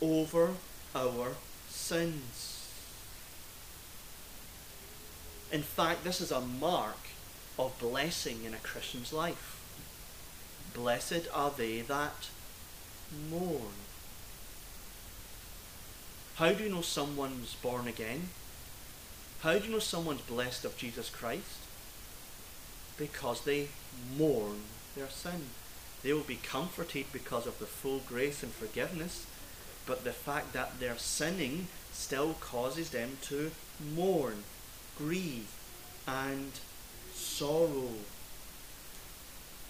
over 0.00 0.54
our 0.94 1.32
sins. 1.68 2.57
In 5.50 5.62
fact, 5.62 6.04
this 6.04 6.20
is 6.20 6.30
a 6.30 6.40
mark 6.40 6.98
of 7.58 7.78
blessing 7.78 8.44
in 8.44 8.52
a 8.52 8.58
Christian's 8.58 9.12
life. 9.12 9.60
Blessed 10.74 11.26
are 11.32 11.50
they 11.50 11.80
that 11.80 12.28
mourn. 13.30 13.72
How 16.36 16.52
do 16.52 16.62
you 16.62 16.70
know 16.70 16.82
someone's 16.82 17.54
born 17.54 17.88
again? 17.88 18.28
How 19.40 19.58
do 19.58 19.66
you 19.66 19.72
know 19.72 19.78
someone's 19.78 20.20
blessed 20.20 20.64
of 20.64 20.76
Jesus 20.76 21.08
Christ? 21.08 21.58
Because 22.98 23.40
they 23.44 23.68
mourn 24.16 24.60
their 24.94 25.08
sin. 25.08 25.46
They 26.02 26.12
will 26.12 26.20
be 26.20 26.36
comforted 26.36 27.06
because 27.12 27.46
of 27.46 27.58
the 27.58 27.66
full 27.66 28.02
grace 28.06 28.42
and 28.42 28.52
forgiveness, 28.52 29.26
but 29.86 30.04
the 30.04 30.12
fact 30.12 30.52
that 30.52 30.78
they're 30.78 30.98
sinning 30.98 31.68
still 31.92 32.34
causes 32.34 32.90
them 32.90 33.16
to 33.22 33.50
mourn 33.96 34.44
grief, 34.98 35.54
and 36.06 36.52
sorrow. 37.14 37.90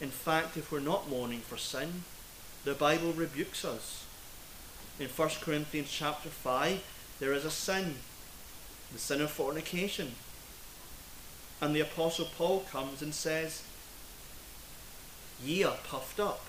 In 0.00 0.10
fact, 0.10 0.56
if 0.56 0.72
we're 0.72 0.80
not 0.80 1.08
mourning 1.08 1.40
for 1.40 1.56
sin, 1.56 2.04
the 2.64 2.74
Bible 2.74 3.12
rebukes 3.12 3.64
us. 3.64 4.04
In 4.98 5.08
1 5.08 5.28
Corinthians 5.40 5.90
chapter 5.90 6.28
5, 6.28 6.82
there 7.20 7.32
is 7.32 7.44
a 7.44 7.50
sin, 7.50 7.96
the 8.92 8.98
sin 8.98 9.20
of 9.20 9.30
fornication. 9.30 10.12
And 11.60 11.74
the 11.74 11.80
Apostle 11.80 12.28
Paul 12.36 12.60
comes 12.70 13.02
and 13.02 13.14
says, 13.14 13.62
Ye 15.44 15.64
are 15.64 15.76
puffed 15.84 16.20
up, 16.20 16.44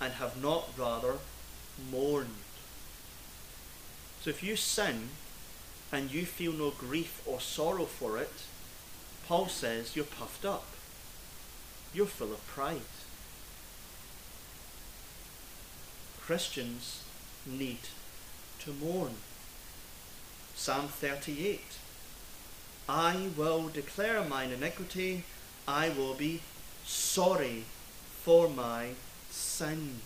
and 0.00 0.14
have 0.14 0.40
not 0.42 0.70
rather 0.76 1.14
mourned. 1.90 2.36
So 4.22 4.30
if 4.30 4.42
you 4.42 4.56
sin, 4.56 5.10
and 5.92 6.12
you 6.12 6.26
feel 6.26 6.52
no 6.52 6.70
grief 6.70 7.22
or 7.26 7.40
sorrow 7.40 7.84
for 7.84 8.18
it, 8.18 8.32
Paul 9.26 9.48
says 9.48 9.96
you're 9.96 10.04
puffed 10.04 10.44
up. 10.44 10.66
You're 11.94 12.06
full 12.06 12.32
of 12.32 12.46
pride. 12.46 12.80
Christians 16.20 17.02
need 17.46 17.88
to 18.60 18.72
mourn. 18.72 19.14
Psalm 20.54 20.88
38 20.88 21.60
I 22.88 23.28
will 23.36 23.68
declare 23.68 24.24
mine 24.24 24.50
iniquity, 24.50 25.24
I 25.66 25.90
will 25.90 26.14
be 26.14 26.40
sorry 26.84 27.64
for 28.22 28.48
my 28.48 28.90
sin. 29.30 30.00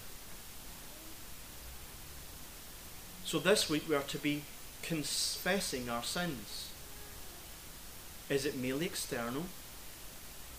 So 3.24 3.38
this 3.38 3.70
week 3.70 3.88
we 3.88 3.94
are 3.94 4.02
to 4.02 4.18
be 4.18 4.42
confessing 4.82 5.88
our 5.88 6.02
sins? 6.02 6.70
Is 8.28 8.46
it 8.46 8.56
merely 8.56 8.86
external? 8.86 9.44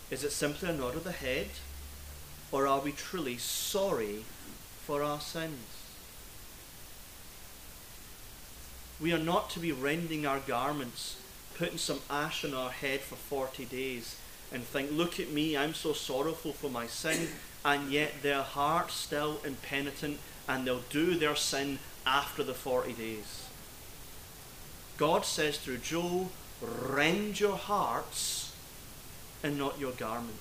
Is 0.10 0.24
it 0.24 0.32
simply 0.32 0.70
a 0.70 0.74
nod 0.74 0.96
of 0.96 1.04
the 1.04 1.12
head? 1.12 1.48
Or 2.52 2.68
are 2.68 2.80
we 2.80 2.92
truly 2.92 3.38
sorry 3.38 4.26
for 4.86 5.02
our 5.02 5.20
sins? 5.20 5.58
We 9.02 9.12
are 9.12 9.20
not 9.20 9.50
to 9.52 9.60
be 9.60 9.72
rending 9.72 10.26
our 10.26 10.40
garments, 10.40 11.18
putting 11.58 11.78
some 11.78 12.00
ash 12.10 12.46
on 12.46 12.54
our 12.54 12.70
head 12.70 13.02
for 13.02 13.16
40 13.16 13.66
days, 13.66 14.18
and 14.52 14.64
think, 14.64 14.92
look 14.92 15.20
at 15.20 15.32
me, 15.32 15.58
I'm 15.58 15.74
so 15.74 15.94
sorrowful 15.94 16.54
for 16.54 16.70
my 16.70 16.86
sin, 16.86 17.28
and 17.66 17.92
yet 17.92 18.22
their 18.22 18.44
heart's 18.44 18.94
still 18.94 19.40
impenitent, 19.44 20.20
and 20.48 20.66
they'll 20.66 20.84
do 20.90 21.16
their 21.16 21.36
sin 21.36 21.80
after 22.06 22.44
the 22.44 22.54
40 22.54 22.94
days. 22.94 23.48
God 25.04 25.26
says 25.26 25.58
through 25.58 25.80
Joel, 25.80 26.32
rend 26.62 27.38
your 27.38 27.58
hearts 27.58 28.54
and 29.44 29.58
not 29.58 29.78
your 29.78 29.92
garments. 29.92 30.40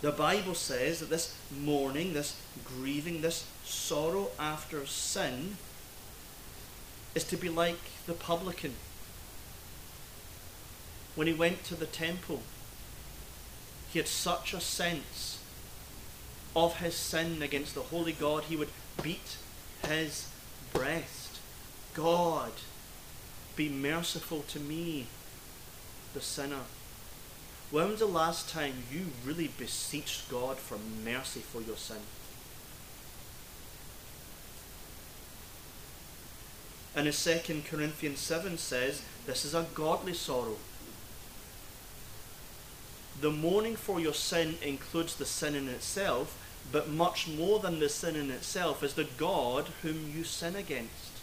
The 0.00 0.12
Bible 0.12 0.54
says 0.54 1.00
that 1.00 1.10
this 1.10 1.34
mourning, 1.50 2.12
this 2.12 2.36
grieving, 2.64 3.20
this 3.20 3.46
sorrow 3.64 4.30
after 4.38 4.86
sin 4.86 5.56
is 7.16 7.24
to 7.24 7.36
be 7.36 7.48
like 7.48 7.80
the 8.06 8.12
publican. 8.12 8.74
When 11.16 11.26
he 11.26 11.32
went 11.32 11.64
to 11.64 11.74
the 11.74 11.86
temple, 11.86 12.42
he 13.90 13.98
had 13.98 14.06
such 14.06 14.54
a 14.54 14.60
sense 14.60 15.40
of 16.54 16.76
his 16.76 16.94
sin 16.94 17.42
against 17.42 17.74
the 17.74 17.82
holy 17.82 18.12
God, 18.12 18.44
he 18.44 18.54
would 18.54 18.70
beat 19.02 19.38
his 19.88 20.28
breast. 20.74 21.38
God, 21.94 22.52
be 23.56 23.70
merciful 23.70 24.44
to 24.48 24.60
me, 24.60 25.06
the 26.12 26.20
sinner. 26.20 26.66
When 27.70 27.88
was 27.88 28.00
the 28.00 28.06
last 28.06 28.50
time 28.50 28.82
you 28.92 29.06
really 29.24 29.48
beseeched 29.48 30.28
God 30.28 30.58
for 30.58 30.76
mercy 31.02 31.40
for 31.40 31.62
your 31.62 31.76
sin? 31.76 32.02
And 36.94 37.08
as 37.08 37.24
2 37.24 37.62
Corinthians 37.68 38.20
7 38.20 38.58
says, 38.58 39.02
this 39.26 39.44
is 39.44 39.54
a 39.54 39.66
godly 39.74 40.14
sorrow. 40.14 40.56
The 43.20 43.30
mourning 43.30 43.76
for 43.76 43.98
your 43.98 44.14
sin 44.14 44.56
includes 44.62 45.16
the 45.16 45.24
sin 45.24 45.54
in 45.54 45.68
itself, 45.68 46.38
but 46.72 46.88
much 46.88 47.28
more 47.28 47.58
than 47.58 47.78
the 47.78 47.88
sin 47.88 48.16
in 48.16 48.30
itself 48.30 48.82
is 48.82 48.94
the 48.94 49.08
God 49.16 49.68
whom 49.82 50.12
you 50.14 50.24
sin 50.24 50.56
against. 50.56 51.20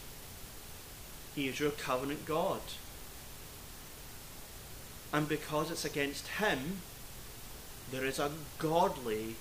He 1.36 1.48
is 1.48 1.60
your 1.60 1.72
covenant 1.72 2.26
God. 2.26 2.62
And 5.14 5.28
because 5.28 5.72
it's 5.72 5.86
against 5.86 6.28
Him, 6.28 6.82
there 7.92 8.06
is 8.06 8.20
a 8.20 8.32
godly 8.60 9.36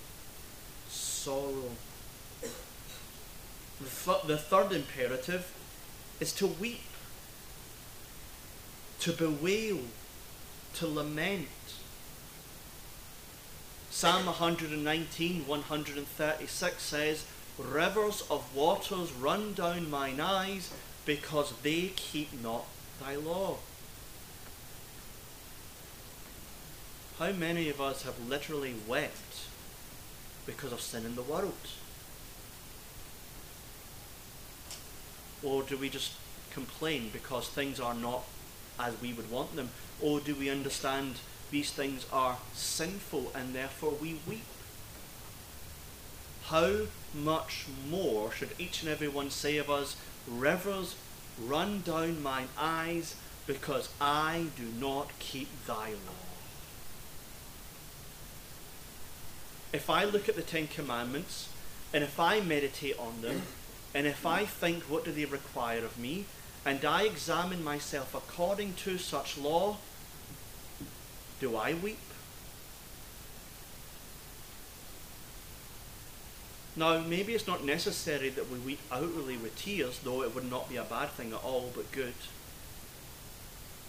sorrow. 0.88 1.70
The 3.80 4.36
third 4.36 4.72
imperative 4.72 5.52
is 6.18 6.32
to 6.34 6.46
weep, 6.46 6.80
to 9.00 9.12
bewail, 9.12 9.78
to 10.74 10.86
lament. 10.86 11.48
Psalm 13.92 14.26
119, 14.26 15.48
136 15.48 16.82
says, 16.82 17.24
Rivers 17.58 18.22
of 18.30 18.54
waters 18.54 19.12
run 19.12 19.52
down 19.52 19.90
mine 19.90 20.20
eyes 20.20 20.72
because 21.04 21.52
they 21.62 21.90
keep 21.96 22.40
not 22.40 22.66
thy 23.00 23.16
law. 23.16 23.56
How 27.18 27.32
many 27.32 27.68
of 27.68 27.80
us 27.80 28.04
have 28.04 28.28
literally 28.28 28.74
wept 28.86 29.48
because 30.46 30.72
of 30.72 30.80
sin 30.80 31.04
in 31.04 31.16
the 31.16 31.22
world? 31.22 31.52
Or 35.42 35.64
do 35.64 35.76
we 35.76 35.88
just 35.88 36.12
complain 36.52 37.10
because 37.12 37.48
things 37.48 37.80
are 37.80 37.94
not 37.94 38.22
as 38.78 38.98
we 39.02 39.12
would 39.12 39.30
want 39.30 39.56
them? 39.56 39.70
Or 40.00 40.20
do 40.20 40.34
we 40.36 40.48
understand 40.48 41.16
these 41.50 41.70
things 41.70 42.06
are 42.12 42.38
sinful 42.54 43.32
and 43.34 43.54
therefore 43.54 43.92
we 44.00 44.20
weep. 44.26 44.44
How 46.44 46.86
much 47.14 47.66
more 47.88 48.32
should 48.32 48.50
each 48.58 48.82
and 48.82 48.90
every 48.90 49.08
one 49.08 49.30
say 49.30 49.56
of 49.56 49.70
us, 49.70 49.96
Rivers 50.28 50.96
run 51.40 51.82
down 51.82 52.22
mine 52.22 52.48
eyes 52.58 53.16
because 53.46 53.88
I 54.00 54.46
do 54.56 54.64
not 54.78 55.10
keep 55.18 55.48
thy 55.66 55.90
law. 55.90 56.26
If 59.72 59.88
I 59.88 60.04
look 60.04 60.28
at 60.28 60.36
the 60.36 60.42
Ten 60.42 60.66
Commandments 60.66 61.48
and 61.92 62.02
if 62.04 62.18
I 62.18 62.40
meditate 62.40 62.98
on 62.98 63.22
them 63.22 63.42
and 63.94 64.06
if 64.06 64.26
I 64.26 64.44
think 64.44 64.84
what 64.84 65.04
do 65.04 65.12
they 65.12 65.24
require 65.24 65.84
of 65.84 65.98
me 65.98 66.26
and 66.64 66.84
I 66.84 67.04
examine 67.04 67.64
myself 67.64 68.14
according 68.14 68.74
to 68.84 68.98
such 68.98 69.38
law, 69.38 69.78
do 71.40 71.56
I 71.56 71.74
weep? 71.74 71.98
Now, 76.76 77.00
maybe 77.00 77.34
it's 77.34 77.46
not 77.46 77.64
necessary 77.64 78.28
that 78.30 78.50
we 78.50 78.58
weep 78.58 78.78
outwardly 78.92 79.36
with 79.36 79.56
tears, 79.56 79.98
though 80.04 80.22
it 80.22 80.34
would 80.34 80.48
not 80.48 80.68
be 80.68 80.76
a 80.76 80.84
bad 80.84 81.10
thing 81.10 81.32
at 81.32 81.42
all, 81.42 81.72
but 81.74 81.90
good. 81.90 82.14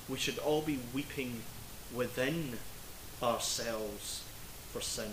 We 0.10 0.18
should 0.18 0.40
all 0.40 0.62
be 0.62 0.80
weeping 0.94 1.44
within 1.94 2.58
ourselves 3.22 4.24
for 4.72 4.82
sin. 4.82 5.12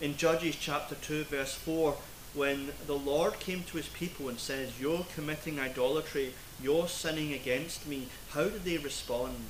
In 0.00 0.16
Judges 0.16 0.56
chapter 0.56 0.94
2, 0.96 1.24
verse 1.24 1.54
4, 1.54 1.96
when 2.34 2.70
the 2.86 2.94
Lord 2.94 3.40
came 3.40 3.62
to 3.64 3.76
his 3.76 3.88
people 3.88 4.28
and 4.28 4.38
says, 4.38 4.80
You're 4.80 5.06
committing 5.14 5.58
idolatry, 5.58 6.34
you're 6.62 6.88
sinning 6.88 7.32
against 7.32 7.86
me, 7.86 8.08
how 8.30 8.44
did 8.44 8.64
they 8.64 8.78
respond? 8.78 9.44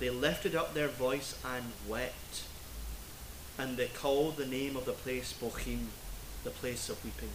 They 0.00 0.10
lifted 0.10 0.54
up 0.54 0.74
their 0.74 0.88
voice 0.88 1.38
and 1.44 1.66
wept, 1.88 2.44
and 3.56 3.76
they 3.76 3.86
called 3.86 4.36
the 4.36 4.46
name 4.46 4.76
of 4.76 4.84
the 4.84 4.92
place 4.92 5.32
Bochim, 5.32 5.86
the 6.42 6.50
place 6.50 6.88
of 6.88 7.02
weeping. 7.04 7.30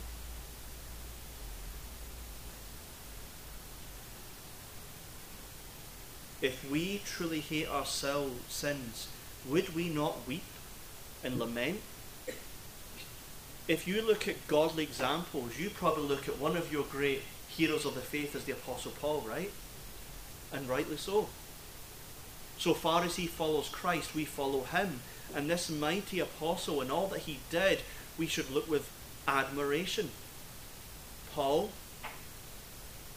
If 6.41 6.69
we 6.69 7.01
truly 7.05 7.39
hate 7.39 7.67
our 7.67 7.85
sins, 7.85 9.07
would 9.47 9.75
we 9.75 9.89
not 9.89 10.27
weep 10.27 10.43
and 11.23 11.37
lament? 11.37 11.81
If 13.67 13.87
you 13.87 14.01
look 14.01 14.27
at 14.27 14.47
godly 14.47 14.83
examples, 14.83 15.59
you 15.59 15.69
probably 15.69 16.03
look 16.03 16.27
at 16.27 16.39
one 16.39 16.57
of 16.57 16.71
your 16.71 16.85
great 16.85 17.23
heroes 17.59 17.85
of 17.85 17.93
the 17.93 17.99
faith 17.99 18.35
as 18.37 18.45
the 18.45 18.53
Apostle 18.53 18.93
Paul, 19.01 19.21
right? 19.27 19.51
And 20.53 20.69
rightly 20.69 20.95
so. 20.95 21.27
So 22.57 22.73
far 22.73 23.03
as 23.03 23.17
he 23.17 23.27
follows 23.27 23.67
Christ, 23.67 24.15
we 24.15 24.23
follow 24.23 24.63
him. 24.63 25.01
And 25.35 25.49
this 25.49 25.69
mighty 25.69 26.21
apostle 26.21 26.81
and 26.81 26.89
all 26.89 27.07
that 27.07 27.21
he 27.21 27.39
did, 27.51 27.79
we 28.17 28.27
should 28.27 28.49
look 28.49 28.69
with 28.69 28.89
admiration. 29.27 30.09
Paul, 31.33 31.69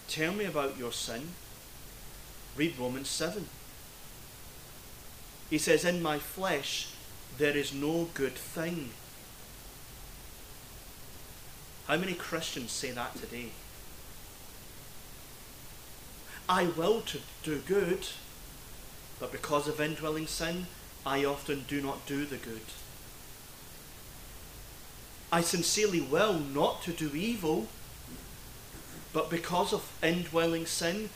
tell 0.08 0.32
me 0.32 0.44
about 0.44 0.76
your 0.76 0.92
sin. 0.92 1.28
Read 2.56 2.78
Romans 2.78 3.08
7. 3.08 3.46
He 5.50 5.58
says, 5.58 5.84
In 5.84 6.02
my 6.02 6.18
flesh 6.18 6.88
there 7.38 7.56
is 7.56 7.72
no 7.72 8.08
good 8.14 8.34
thing. 8.34 8.90
How 11.86 11.96
many 11.96 12.14
Christians 12.14 12.72
say 12.72 12.90
that 12.90 13.16
today? 13.16 13.50
I 16.52 16.66
will 16.66 17.00
to 17.00 17.18
do 17.42 17.60
good, 17.60 18.08
but 19.18 19.32
because 19.32 19.66
of 19.68 19.80
indwelling 19.80 20.26
sin, 20.26 20.66
I 21.06 21.24
often 21.24 21.64
do 21.66 21.80
not 21.80 22.04
do 22.04 22.26
the 22.26 22.36
good. 22.36 22.60
I 25.32 25.40
sincerely 25.40 26.02
will 26.02 26.34
not 26.38 26.82
to 26.82 26.92
do 26.92 27.16
evil, 27.16 27.68
but 29.14 29.30
because 29.30 29.72
of 29.72 29.90
indwelling 30.02 30.66
sin, 30.66 31.08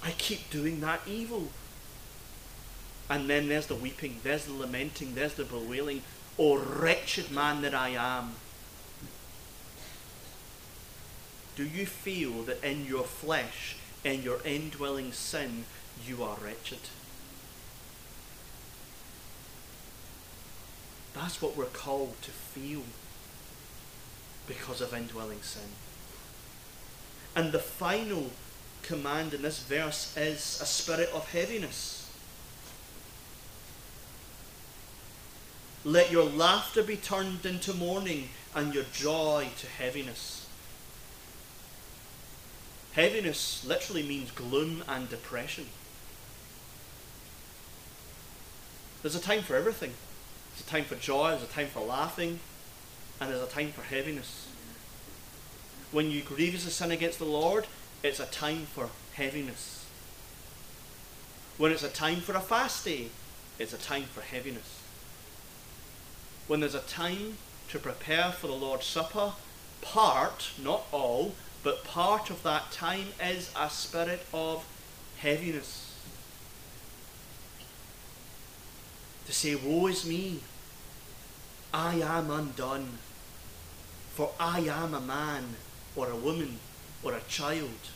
I 0.00 0.12
keep 0.12 0.48
doing 0.48 0.80
that 0.82 1.00
evil. 1.08 1.48
And 3.10 3.28
then 3.28 3.48
there's 3.48 3.66
the 3.66 3.74
weeping, 3.74 4.20
there's 4.22 4.44
the 4.44 4.52
lamenting, 4.52 5.16
there's 5.16 5.34
the 5.34 5.44
bewailing. 5.44 6.02
Oh, 6.38 6.58
wretched 6.58 7.32
man 7.32 7.62
that 7.62 7.74
I 7.74 7.88
am. 7.88 8.36
Do 11.56 11.64
you 11.64 11.84
feel 11.84 12.44
that 12.44 12.62
in 12.62 12.86
your 12.86 13.02
flesh 13.02 13.74
in 14.04 14.22
your 14.22 14.40
indwelling 14.44 15.12
sin, 15.12 15.64
you 16.06 16.22
are 16.22 16.36
wretched. 16.42 16.80
That's 21.14 21.42
what 21.42 21.56
we're 21.56 21.66
called 21.66 22.20
to 22.22 22.30
feel 22.30 22.82
because 24.46 24.80
of 24.80 24.94
indwelling 24.94 25.42
sin. 25.42 25.70
And 27.36 27.52
the 27.52 27.58
final 27.58 28.30
command 28.82 29.34
in 29.34 29.42
this 29.42 29.60
verse 29.60 30.16
is 30.16 30.58
a 30.60 30.66
spirit 30.66 31.10
of 31.14 31.30
heaviness. 31.30 32.10
Let 35.84 36.12
your 36.12 36.24
laughter 36.24 36.82
be 36.82 36.96
turned 36.96 37.44
into 37.44 37.74
mourning 37.74 38.28
and 38.54 38.74
your 38.74 38.84
joy 38.92 39.48
to 39.58 39.66
heaviness. 39.66 40.41
Heaviness 42.92 43.64
literally 43.64 44.02
means 44.02 44.30
gloom 44.30 44.84
and 44.86 45.08
depression. 45.08 45.66
There's 49.00 49.14
a 49.14 49.20
time 49.20 49.42
for 49.42 49.56
everything. 49.56 49.94
There's 50.52 50.66
a 50.66 50.70
time 50.70 50.84
for 50.84 50.94
joy, 50.96 51.30
there's 51.30 51.42
a 51.42 51.46
time 51.46 51.68
for 51.68 51.80
laughing, 51.80 52.38
and 53.20 53.30
there's 53.30 53.42
a 53.42 53.46
time 53.46 53.72
for 53.72 53.82
heaviness. 53.82 54.48
When 55.90 56.10
you 56.10 56.22
grievously 56.22 56.70
sin 56.70 56.90
against 56.90 57.18
the 57.18 57.24
Lord, 57.24 57.66
it's 58.02 58.20
a 58.20 58.26
time 58.26 58.66
for 58.66 58.90
heaviness. 59.14 59.86
When 61.56 61.72
it's 61.72 61.82
a 61.82 61.88
time 61.88 62.20
for 62.20 62.34
a 62.34 62.40
fast 62.40 62.84
day, 62.84 63.08
it's 63.58 63.72
a 63.72 63.78
time 63.78 64.04
for 64.04 64.20
heaviness. 64.20 64.80
When 66.46 66.60
there's 66.60 66.74
a 66.74 66.80
time 66.80 67.38
to 67.70 67.78
prepare 67.78 68.32
for 68.32 68.46
the 68.46 68.52
Lord's 68.52 68.86
Supper, 68.86 69.32
part, 69.80 70.50
not 70.62 70.84
all, 70.92 71.34
but 71.62 71.84
part 71.84 72.30
of 72.30 72.42
that 72.42 72.72
time 72.72 73.08
is 73.22 73.50
a 73.56 73.70
spirit 73.70 74.26
of 74.34 74.64
heaviness. 75.16 75.94
To 79.26 79.32
say, 79.32 79.54
Woe 79.54 79.86
is 79.86 80.04
me, 80.04 80.40
I 81.72 81.94
am 81.96 82.30
undone, 82.30 82.98
for 84.14 84.32
I 84.40 84.60
am 84.60 84.94
a 84.94 85.00
man, 85.00 85.56
or 85.94 86.10
a 86.10 86.16
woman, 86.16 86.58
or 87.02 87.14
a 87.14 87.20
child 87.28 87.90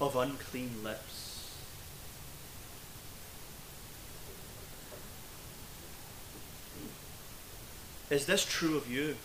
of 0.00 0.16
unclean 0.16 0.82
lips. 0.82 1.28
Is 8.10 8.26
this 8.26 8.44
true 8.44 8.76
of 8.76 8.90
you? 8.90 9.16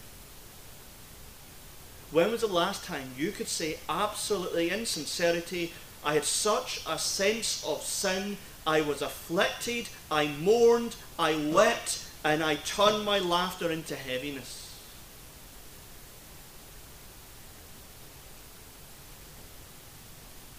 When 2.14 2.30
was 2.30 2.42
the 2.42 2.48
last 2.48 2.84
time 2.86 3.10
you 3.18 3.32
could 3.32 3.48
say 3.48 3.80
absolutely 3.90 4.70
in 4.70 4.86
sincerity, 4.86 5.74
I 6.06 6.14
had 6.14 6.26
such 6.26 6.84
a 6.88 7.00
sense 7.00 7.66
of 7.66 7.82
sin, 7.82 8.38
I 8.68 8.82
was 8.82 9.02
afflicted, 9.02 9.90
I 10.12 10.28
mourned, 10.28 10.96
I 11.18 11.36
wept, 11.36 12.06
and 12.24 12.44
I 12.44 12.56
turned 12.56 13.04
my 13.04 13.18
laughter 13.18 13.72
into 13.72 13.96
heaviness? 13.96 14.80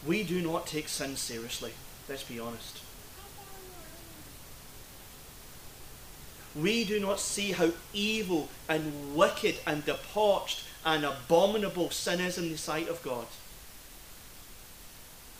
We 0.05 0.25
do 0.25 0.43
not 0.43 0.67
take 0.67 0.89
sin 0.89 1.15
seriously, 1.17 1.73
let's 2.09 2.25
be 2.25 2.41
honest. 2.41 2.81
We 6.55 6.85
do 6.85 7.01
not 7.01 7.21
see 7.21 7.53
how 7.53 7.71
evil 7.93 8.49
and 8.69 9.17
wicked 9.17 9.57
and 9.67 9.85
debauched 9.85 10.65
and 10.85 11.05
abominable 11.05 11.91
sin 11.91 12.21
is 12.21 12.39
in 12.39 12.51
the 12.51 12.59
sight 12.59 12.89
of 12.89 13.03
God. 13.03 13.27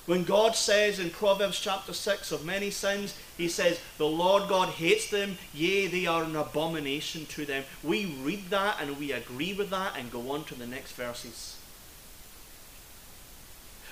When 0.07 0.25
God 0.25 0.55
says 0.55 0.99
in 0.99 1.09
Proverbs 1.09 1.59
chapter 1.59 1.95
6 1.95 2.31
of 2.31 2.45
many 2.45 2.71
sins, 2.71 3.15
He 3.39 3.49
says, 3.49 3.81
The 3.97 4.07
Lord 4.07 4.49
God 4.49 4.71
hates 4.71 5.09
them, 5.09 5.39
yea, 5.55 5.87
they 5.87 6.05
are 6.07 6.25
an 6.25 6.37
abomination 6.37 7.25
to 7.27 7.47
them. 7.47 7.65
We 7.83 8.05
read 8.05 8.51
that 8.51 8.77
and 8.81 8.99
we 8.99 9.13
agree 9.13 9.55
with 9.55 9.71
that 9.71 9.97
and 9.97 10.13
go 10.13 10.33
on 10.33 10.45
to 10.45 10.55
the 10.55 10.67
next 10.67 10.93
verses. 10.93 11.57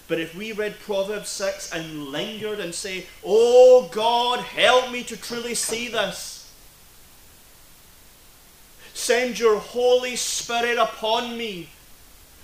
But 0.07 0.21
if 0.21 0.35
we 0.35 0.53
read 0.53 0.81
Proverbs 0.81 1.31
6 1.31 1.73
and 1.73 2.09
lingered 2.09 2.61
and 2.61 2.75
say, 2.75 3.07
Oh 3.25 3.89
God, 3.91 4.41
help 4.41 4.91
me 4.91 5.05
to 5.05 5.17
truly 5.17 5.55
see 5.55 5.89
this. 5.89 6.42
Send 8.95 9.39
your 9.39 9.59
Holy 9.59 10.17
Spirit 10.17 10.79
upon 10.79 11.37
me 11.37 11.69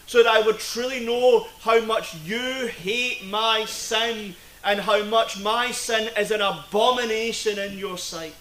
so 0.07 0.23
that 0.23 0.33
I 0.33 0.41
would 0.41 0.59
truly 0.59 1.05
know 1.05 1.47
how 1.61 1.81
much 1.81 2.15
you 2.25 2.67
hate 2.67 3.25
my 3.25 3.67
sin 3.67 4.35
and 4.65 4.81
how 4.81 5.03
much 5.05 5.41
my 5.41 5.71
sin 5.71 6.11
is 6.17 6.31
an 6.31 6.41
abomination 6.41 7.59
in 7.59 7.79
your 7.79 7.99
sight. 7.99 8.35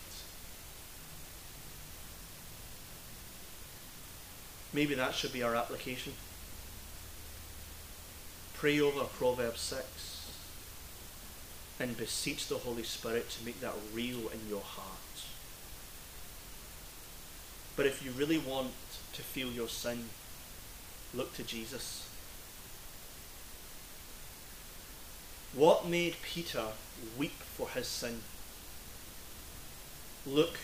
Maybe 4.74 4.96
that 4.96 5.14
should 5.14 5.34
be 5.34 5.44
our 5.44 5.56
application. 5.56 6.14
Pray 8.54 8.80
over 8.80 9.04
Proverbs 9.04 9.62
6 9.62 10.32
and 11.80 11.98
beseech 11.98 12.48
the 12.48 12.58
Holy 12.58 12.84
Spirit 12.84 13.30
to 13.32 13.46
make 13.46 13.62
that 13.62 13.74
real 13.94 14.30
in 14.30 14.50
your 14.50 14.62
heart. 14.62 14.97
But 17.78 17.86
if 17.86 18.04
you 18.04 18.12
really 18.12 18.40
want 18.40 18.72
to 19.14 19.22
feel 19.22 19.52
your 19.52 19.70
sin, 19.70 20.10
look 21.14 21.34
to 21.36 21.44
Jesus. 21.44 22.10
What 25.54 25.88
made 25.88 26.16
Peter 26.24 26.66
weep 27.18 27.40
for 27.56 27.70
his 27.70 27.88
sin? 27.88 28.22
Luke 30.26 30.58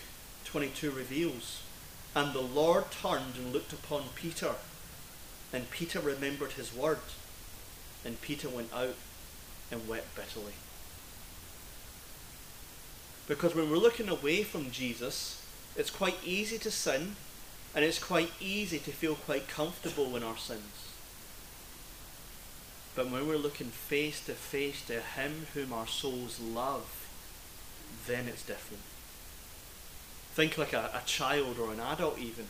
22 0.44 0.90
reveals, 0.90 1.62
And 2.16 2.32
the 2.32 2.40
Lord 2.40 2.90
turned 2.90 3.36
and 3.36 3.52
looked 3.52 3.72
upon 3.72 4.02
Peter, 4.16 4.56
and 5.52 5.70
Peter 5.70 6.00
remembered 6.00 6.52
his 6.52 6.74
word, 6.74 6.98
and 8.04 8.20
Peter 8.20 8.48
went 8.48 8.74
out 8.74 8.96
and 9.70 9.88
wept 9.88 10.16
bitterly. 10.16 10.54
Because 13.28 13.54
when 13.54 13.70
we're 13.70 13.76
looking 13.76 14.08
away 14.08 14.42
from 14.42 14.72
Jesus, 14.72 15.43
it's 15.76 15.90
quite 15.90 16.16
easy 16.24 16.58
to 16.58 16.70
sin, 16.70 17.16
and 17.74 17.84
it's 17.84 18.02
quite 18.02 18.30
easy 18.40 18.78
to 18.78 18.90
feel 18.90 19.14
quite 19.14 19.48
comfortable 19.48 20.16
in 20.16 20.22
our 20.22 20.36
sins. 20.36 20.92
But 22.94 23.10
when 23.10 23.26
we're 23.26 23.36
looking 23.36 23.68
face 23.68 24.24
to 24.26 24.32
face 24.32 24.84
to 24.86 25.00
Him 25.00 25.46
whom 25.54 25.72
our 25.72 25.86
souls 25.86 26.38
love, 26.40 27.08
then 28.06 28.28
it's 28.28 28.44
different. 28.44 28.82
Think 30.34 30.58
like 30.58 30.72
a, 30.72 30.90
a 30.94 31.02
child 31.06 31.58
or 31.58 31.72
an 31.72 31.80
adult, 31.80 32.18
even. 32.18 32.46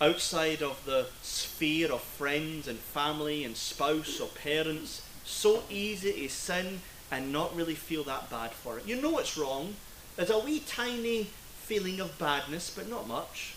Outside 0.00 0.62
of 0.62 0.84
the 0.84 1.08
sphere 1.22 1.92
of 1.92 2.02
friends 2.02 2.68
and 2.68 2.78
family 2.78 3.44
and 3.44 3.56
spouse 3.56 4.20
or 4.20 4.28
parents, 4.28 5.02
so 5.24 5.62
easy 5.70 6.12
to 6.12 6.28
sin 6.28 6.80
and 7.10 7.32
not 7.32 7.54
really 7.54 7.74
feel 7.74 8.04
that 8.04 8.30
bad 8.30 8.50
for 8.52 8.78
it. 8.78 8.86
You 8.86 9.00
know 9.00 9.18
it's 9.18 9.36
wrong. 9.36 9.74
There's 10.16 10.30
a 10.30 10.38
wee 10.38 10.60
tiny 10.60 11.28
feeling 11.70 12.00
of 12.00 12.18
badness, 12.18 12.68
but 12.68 12.90
not 12.90 13.06
much. 13.06 13.54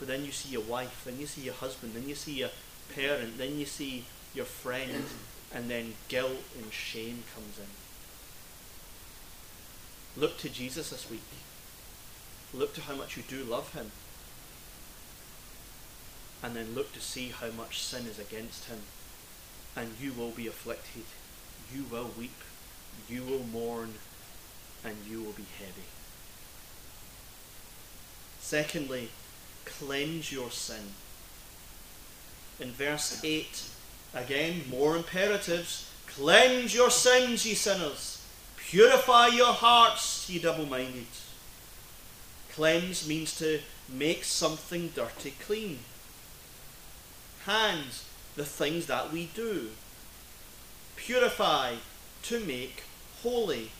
But 0.00 0.08
then 0.08 0.24
you 0.24 0.32
see 0.32 0.48
your 0.48 0.62
wife, 0.62 1.04
then 1.04 1.20
you 1.20 1.26
see 1.26 1.42
your 1.42 1.54
husband, 1.54 1.94
then 1.94 2.08
you 2.08 2.16
see 2.16 2.32
your 2.32 2.50
parent, 2.92 3.38
then 3.38 3.56
you 3.56 3.64
see 3.64 4.04
your 4.34 4.46
friend, 4.46 5.04
and 5.54 5.70
then 5.70 5.94
guilt 6.08 6.42
and 6.60 6.72
shame 6.72 7.22
comes 7.32 7.56
in. 7.56 7.70
Look 10.20 10.38
to 10.38 10.48
Jesus 10.48 10.90
this 10.90 11.08
week. 11.08 11.22
Look 12.52 12.74
to 12.74 12.80
how 12.80 12.96
much 12.96 13.16
you 13.16 13.22
do 13.22 13.44
love 13.44 13.72
him. 13.74 13.92
And 16.42 16.56
then 16.56 16.74
look 16.74 16.92
to 16.94 17.00
see 17.00 17.28
how 17.28 17.50
much 17.52 17.80
sin 17.80 18.06
is 18.06 18.18
against 18.18 18.64
him. 18.64 18.80
And 19.76 19.92
you 20.00 20.12
will 20.12 20.30
be 20.30 20.48
afflicted. 20.48 21.04
You 21.72 21.84
will 21.88 22.10
weep. 22.18 22.42
You 23.08 23.22
will 23.22 23.44
mourn. 23.44 23.94
And 24.84 24.96
you 25.08 25.22
will 25.22 25.32
be 25.32 25.46
heavy. 25.60 25.86
Secondly, 28.46 29.08
cleanse 29.64 30.30
your 30.30 30.52
sin. 30.52 30.92
In 32.60 32.70
verse 32.70 33.20
8, 33.24 33.64
again, 34.14 34.62
more 34.70 34.96
imperatives. 34.96 35.90
Cleanse 36.06 36.72
your 36.72 36.90
sins, 36.90 37.44
ye 37.44 37.54
sinners. 37.54 38.24
Purify 38.56 39.26
your 39.26 39.52
hearts, 39.52 40.30
ye 40.30 40.38
double 40.38 40.64
minded. 40.64 41.08
Cleanse 42.52 43.08
means 43.08 43.36
to 43.38 43.58
make 43.88 44.22
something 44.22 44.92
dirty 44.94 45.34
clean. 45.44 45.80
Hands, 47.46 48.04
the 48.36 48.44
things 48.44 48.86
that 48.86 49.12
we 49.12 49.28
do. 49.34 49.70
Purify, 50.94 51.74
to 52.22 52.38
make 52.38 52.84
holy. 53.24 53.72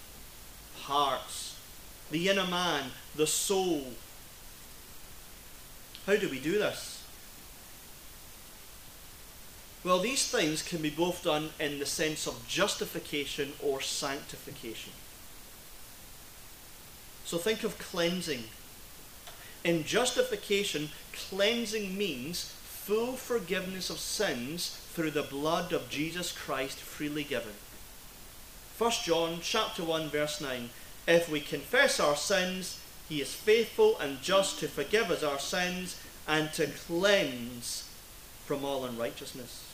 Hearts, 0.81 1.57
the 2.11 2.29
inner 2.29 2.49
man, 2.49 2.91
the 3.15 3.29
soul, 3.29 3.93
how 6.07 6.17
do 6.17 6.29
we 6.29 6.39
do 6.39 6.53
this? 6.53 7.03
Well, 9.85 9.99
these 10.01 10.27
things 10.27 10.63
can 10.63 10.83
be 10.83 10.91
both 10.91 11.23
done 11.23 11.51
in 11.61 11.79
the 11.79 11.87
sense 11.87 12.27
of 12.27 12.47
justification 12.49 13.53
or 13.63 13.81
sanctification. 13.81 14.93
So 17.25 17.39
think 17.39 17.65
of 17.65 17.79
cleansing. 17.79 18.45
In 19.65 19.85
justification, 19.85 20.91
cleansing 21.13 21.97
means 21.97 22.53
full 22.65 23.15
forgiveness 23.15 23.91
of 23.91 23.99
sins 23.99 24.81
through 24.93 25.11
the 25.11 25.23
blood 25.23 25.73
of 25.73 25.89
Jesus 25.89 26.31
Christ 26.31 26.79
freely 26.79 27.25
given. 27.25 27.55
1 28.79 28.91
John 29.05 29.39
chapter 29.43 29.83
1 29.83 30.09
verse 30.09 30.41
9 30.41 30.71
If 31.09 31.29
we 31.29 31.41
confess 31.41 31.99
our 31.99 32.15
sins, 32.15 32.81
he 33.09 33.21
is 33.21 33.33
faithful 33.33 33.99
and 33.99 34.21
just 34.21 34.59
to 34.61 34.69
forgive 34.69 35.11
us 35.11 35.23
our 35.23 35.39
sins 35.39 36.01
and 36.27 36.53
to 36.55 36.67
cleanse 36.67 37.89
from 38.45 38.65
all 38.65 38.85
unrighteousness. 38.85 39.65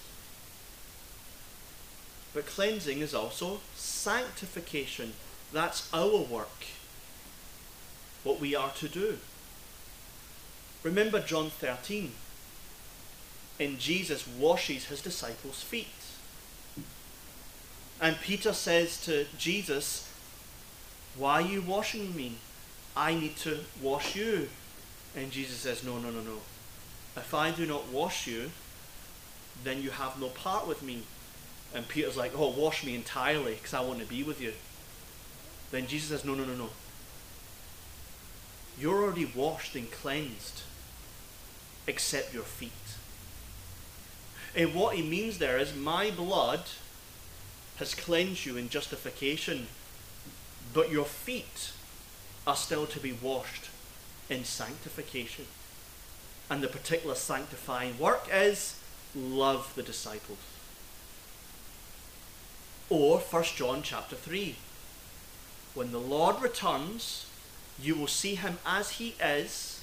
But 2.34 2.46
cleansing 2.46 3.00
is 3.00 3.14
also 3.14 3.60
sanctification. 3.74 5.12
That's 5.52 5.88
our 5.92 6.18
work. 6.18 6.64
What 8.24 8.40
we 8.40 8.54
are 8.54 8.72
to 8.72 8.88
do. 8.88 9.18
Remember 10.82 11.20
John 11.20 11.50
13. 11.50 12.12
And 13.60 13.78
Jesus 13.78 14.26
washes 14.26 14.86
his 14.86 15.02
disciples' 15.02 15.62
feet. 15.62 15.86
And 18.00 18.20
Peter 18.20 18.52
says 18.52 19.00
to 19.04 19.26
Jesus, 19.38 20.08
Why 21.16 21.34
are 21.34 21.46
you 21.46 21.62
washing 21.62 22.16
me? 22.16 22.36
I 22.96 23.14
need 23.14 23.36
to 23.38 23.60
wash 23.80 24.16
you. 24.16 24.48
And 25.16 25.30
Jesus 25.30 25.58
says, 25.58 25.84
No, 25.84 25.98
no, 25.98 26.10
no, 26.10 26.20
no. 26.20 26.38
If 27.16 27.34
I 27.34 27.50
do 27.50 27.66
not 27.66 27.88
wash 27.88 28.26
you, 28.26 28.50
then 29.64 29.82
you 29.82 29.90
have 29.90 30.20
no 30.20 30.28
part 30.28 30.66
with 30.66 30.82
me. 30.82 31.02
And 31.74 31.88
Peter's 31.88 32.16
like, 32.16 32.32
Oh, 32.36 32.50
wash 32.50 32.84
me 32.84 32.94
entirely 32.94 33.54
because 33.54 33.74
I 33.74 33.80
want 33.80 34.00
to 34.00 34.06
be 34.06 34.22
with 34.22 34.40
you. 34.40 34.52
Then 35.70 35.86
Jesus 35.86 36.10
says, 36.10 36.24
No, 36.24 36.34
no, 36.34 36.44
no, 36.44 36.54
no. 36.54 36.70
You're 38.78 39.02
already 39.02 39.30
washed 39.34 39.76
and 39.76 39.90
cleansed, 39.90 40.62
except 41.86 42.32
your 42.32 42.42
feet. 42.42 42.70
And 44.54 44.74
what 44.74 44.96
he 44.96 45.02
means 45.02 45.38
there 45.38 45.58
is, 45.58 45.74
My 45.74 46.10
blood 46.10 46.62
has 47.76 47.94
cleansed 47.94 48.44
you 48.44 48.56
in 48.56 48.68
justification, 48.68 49.66
but 50.74 50.90
your 50.90 51.04
feet 51.04 51.72
are 52.46 52.56
still 52.56 52.86
to 52.86 53.00
be 53.00 53.12
washed 53.12 53.70
in 54.28 54.44
sanctification. 54.44 55.46
And 56.50 56.62
the 56.62 56.68
particular 56.68 57.14
sanctifying 57.14 57.98
work 57.98 58.28
is 58.32 58.78
love 59.14 59.72
the 59.74 59.82
disciples. 59.82 60.38
Or 62.90 63.18
1 63.18 63.44
John 63.56 63.82
chapter 63.82 64.16
3. 64.16 64.56
When 65.74 65.92
the 65.92 65.98
Lord 65.98 66.42
returns, 66.42 67.26
you 67.80 67.94
will 67.94 68.08
see 68.08 68.34
him 68.34 68.58
as 68.66 68.92
he 68.92 69.14
is, 69.22 69.80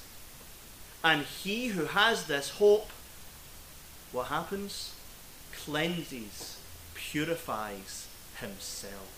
and 1.02 1.22
he 1.22 1.68
who 1.68 1.86
has 1.86 2.26
this 2.26 2.50
hope, 2.50 2.90
what 4.12 4.26
happens? 4.26 4.94
Cleanses, 5.52 6.58
purifies 6.94 8.06
himself. 8.40 9.08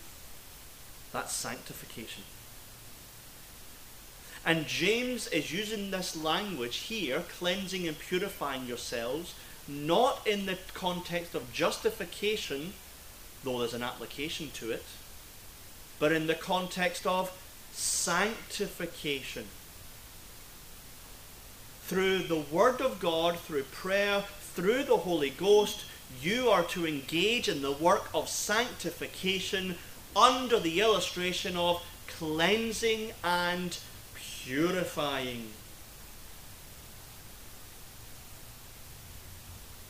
That's 1.11 1.33
sanctification. 1.33 2.23
And 4.45 4.67
James 4.67 5.27
is 5.27 5.53
using 5.53 5.91
this 5.91 6.21
language 6.21 6.77
here, 6.77 7.23
cleansing 7.37 7.87
and 7.87 7.97
purifying 7.97 8.65
yourselves, 8.65 9.35
not 9.67 10.25
in 10.27 10.45
the 10.45 10.57
context 10.73 11.33
of 11.33 11.53
justification, 11.53 12.73
though 13.43 13.59
there's 13.59 13.73
an 13.73 13.83
application 13.83 14.51
to 14.55 14.71
it, 14.71 14.83
but 15.99 16.11
in 16.11 16.27
the 16.27 16.35
context 16.35 17.07
of 17.07 17.31
sanctification. 17.71 19.45
Through 21.83 22.19
the 22.23 22.39
Word 22.39 22.81
of 22.81 22.99
God, 22.99 23.39
through 23.39 23.63
prayer, 23.63 24.23
through 24.55 24.83
the 24.83 24.97
Holy 24.97 25.29
Ghost, 25.29 25.85
you 26.21 26.49
are 26.49 26.63
to 26.63 26.85
engage 26.85 27.47
in 27.47 27.61
the 27.61 27.71
work 27.71 28.09
of 28.13 28.29
sanctification 28.29 29.75
under 30.15 30.59
the 30.59 30.79
illustration 30.79 31.55
of 31.57 31.81
cleansing 32.07 33.11
and 33.23 33.77
purifying. 34.43 35.47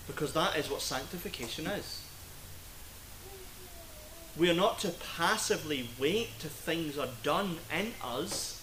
Because 0.08 0.34
that 0.34 0.58
is 0.58 0.70
what 0.70 0.82
sanctification 0.82 1.68
is. 1.68 2.02
We 4.36 4.50
are 4.50 4.56
not 4.56 4.80
to 4.80 4.90
passively 5.18 5.90
wait 6.00 6.30
till 6.40 6.50
things 6.50 6.98
are 6.98 7.10
done 7.22 7.58
in 7.72 7.94
us, 8.04 8.62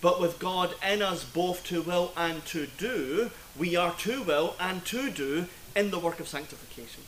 but 0.00 0.20
with 0.20 0.38
God 0.38 0.74
in 0.86 1.02
us 1.02 1.24
both 1.24 1.64
to 1.64 1.82
will 1.82 2.12
and 2.16 2.44
to 2.46 2.66
do, 2.78 3.30
we 3.58 3.76
are 3.76 3.94
to 3.98 4.22
will 4.22 4.56
and 4.58 4.84
to 4.86 5.10
do 5.10 5.46
in 5.74 5.90
the 5.90 5.98
work 5.98 6.18
of 6.20 6.28
sanctification. 6.28 7.02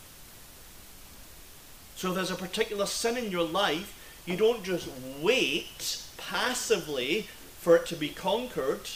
So 1.96 2.10
if 2.10 2.14
there's 2.14 2.30
a 2.30 2.36
particular 2.36 2.86
sin 2.86 3.16
in 3.16 3.32
your 3.32 3.44
life, 3.44 3.97
you 4.28 4.36
don't 4.36 4.62
just 4.62 4.88
wait 5.22 6.02
passively 6.18 7.26
for 7.58 7.76
it 7.76 7.86
to 7.86 7.96
be 7.96 8.10
conquered, 8.10 8.90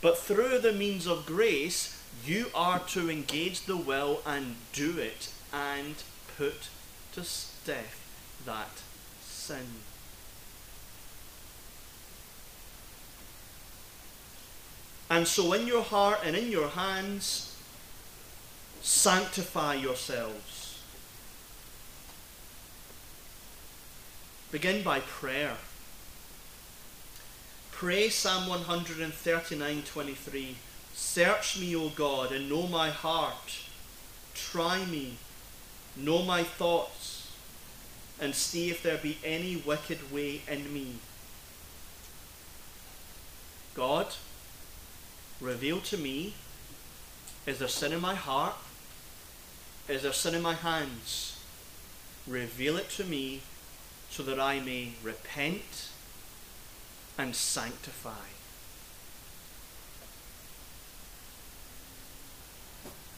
but 0.00 0.16
through 0.16 0.60
the 0.60 0.72
means 0.72 1.08
of 1.08 1.26
grace, 1.26 2.00
you 2.24 2.46
are 2.54 2.78
to 2.78 3.10
engage 3.10 3.62
the 3.62 3.76
will 3.76 4.22
and 4.24 4.54
do 4.72 4.96
it 4.98 5.32
and 5.52 5.96
put 6.36 6.68
to 7.12 7.22
death 7.64 8.00
that 8.46 8.82
sin. 9.20 9.66
And 15.10 15.26
so, 15.26 15.52
in 15.54 15.66
your 15.66 15.82
heart 15.82 16.20
and 16.24 16.36
in 16.36 16.52
your 16.52 16.68
hands, 16.68 17.56
sanctify 18.80 19.74
yourselves. 19.74 20.57
Begin 24.50 24.82
by 24.82 25.00
prayer. 25.00 25.58
Pray 27.70 28.08
Psalm 28.08 28.48
139:23. 28.48 30.56
Search 30.94 31.58
me, 31.58 31.76
O 31.76 31.90
God, 31.90 32.32
and 32.32 32.48
know 32.48 32.66
my 32.66 32.90
heart. 32.90 33.58
Try 34.34 34.86
me, 34.86 35.18
know 35.94 36.22
my 36.22 36.44
thoughts, 36.44 37.28
and 38.18 38.34
see 38.34 38.70
if 38.70 38.82
there 38.82 38.96
be 38.96 39.18
any 39.22 39.56
wicked 39.56 40.10
way 40.10 40.40
in 40.48 40.72
me. 40.72 40.98
God, 43.74 44.14
reveal 45.40 45.82
to 45.82 45.98
me 45.98 46.34
is 47.46 47.60
there 47.60 47.68
sin 47.68 47.92
in 47.92 48.00
my 48.00 48.14
heart? 48.14 48.56
Is 49.88 50.02
there 50.02 50.12
sin 50.12 50.34
in 50.34 50.42
my 50.42 50.54
hands? 50.54 51.38
Reveal 52.26 52.76
it 52.76 52.90
to 52.90 53.04
me 53.04 53.42
so 54.10 54.22
that 54.22 54.40
I 54.40 54.60
may 54.60 54.92
repent 55.02 55.88
and 57.16 57.34
sanctify. 57.34 58.28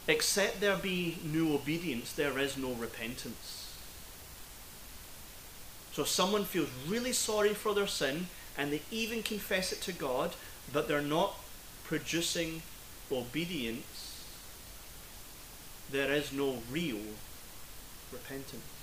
Except 0.08 0.60
there 0.60 0.76
be 0.76 1.18
no 1.22 1.54
obedience, 1.54 2.12
there 2.12 2.38
is 2.38 2.56
no 2.56 2.72
repentance. 2.72 3.76
So 5.92 6.02
if 6.02 6.08
someone 6.08 6.44
feels 6.44 6.68
really 6.88 7.12
sorry 7.12 7.54
for 7.54 7.74
their 7.74 7.86
sin 7.86 8.26
and 8.56 8.72
they 8.72 8.82
even 8.90 9.22
confess 9.22 9.72
it 9.72 9.80
to 9.82 9.92
God, 9.92 10.34
but 10.72 10.88
they're 10.88 11.02
not 11.02 11.36
producing 11.84 12.62
obedience, 13.12 14.24
there 15.90 16.12
is 16.12 16.32
no 16.32 16.58
real 16.70 17.00
repentance. 18.12 18.79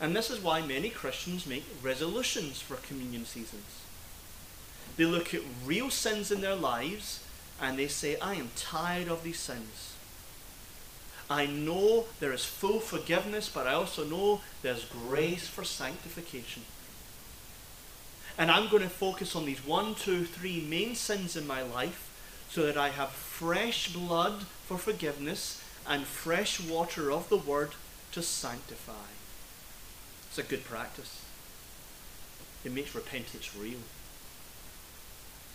And 0.00 0.14
this 0.14 0.30
is 0.30 0.40
why 0.40 0.60
many 0.60 0.90
Christians 0.90 1.46
make 1.46 1.64
resolutions 1.82 2.60
for 2.60 2.76
communion 2.76 3.24
seasons. 3.24 3.82
They 4.96 5.04
look 5.04 5.34
at 5.34 5.42
real 5.64 5.90
sins 5.90 6.30
in 6.30 6.40
their 6.40 6.54
lives 6.54 7.24
and 7.60 7.78
they 7.78 7.88
say, 7.88 8.18
I 8.18 8.34
am 8.34 8.50
tired 8.56 9.08
of 9.08 9.24
these 9.24 9.38
sins. 9.38 9.94
I 11.30 11.46
know 11.46 12.06
there 12.20 12.32
is 12.32 12.44
full 12.44 12.80
forgiveness, 12.80 13.50
but 13.52 13.66
I 13.66 13.74
also 13.74 14.04
know 14.04 14.40
there's 14.62 14.84
grace 14.84 15.46
for 15.46 15.62
sanctification. 15.64 16.62
And 18.38 18.50
I'm 18.50 18.68
going 18.68 18.84
to 18.84 18.88
focus 18.88 19.34
on 19.34 19.44
these 19.44 19.64
one, 19.66 19.94
two, 19.94 20.24
three 20.24 20.60
main 20.60 20.94
sins 20.94 21.36
in 21.36 21.46
my 21.46 21.62
life 21.62 22.08
so 22.48 22.64
that 22.64 22.78
I 22.78 22.90
have 22.90 23.10
fresh 23.10 23.92
blood 23.92 24.44
for 24.66 24.78
forgiveness 24.78 25.62
and 25.86 26.06
fresh 26.06 26.60
water 26.60 27.10
of 27.10 27.28
the 27.28 27.36
Word 27.36 27.72
to 28.12 28.22
sanctify. 28.22 29.17
It's 30.38 30.46
a 30.46 30.50
good 30.50 30.64
practice. 30.64 31.24
It 32.64 32.72
makes 32.72 32.94
repentance 32.94 33.56
real. 33.56 33.80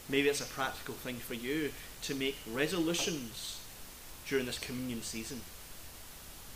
Maybe 0.10 0.28
it's 0.28 0.42
a 0.42 0.46
practical 0.46 0.96
thing 0.96 1.16
for 1.16 1.36
you 1.36 1.72
to 2.02 2.14
make 2.14 2.36
resolutions 2.52 3.62
during 4.28 4.46
this 4.46 4.60
communion 4.60 5.02
season. 5.02 5.40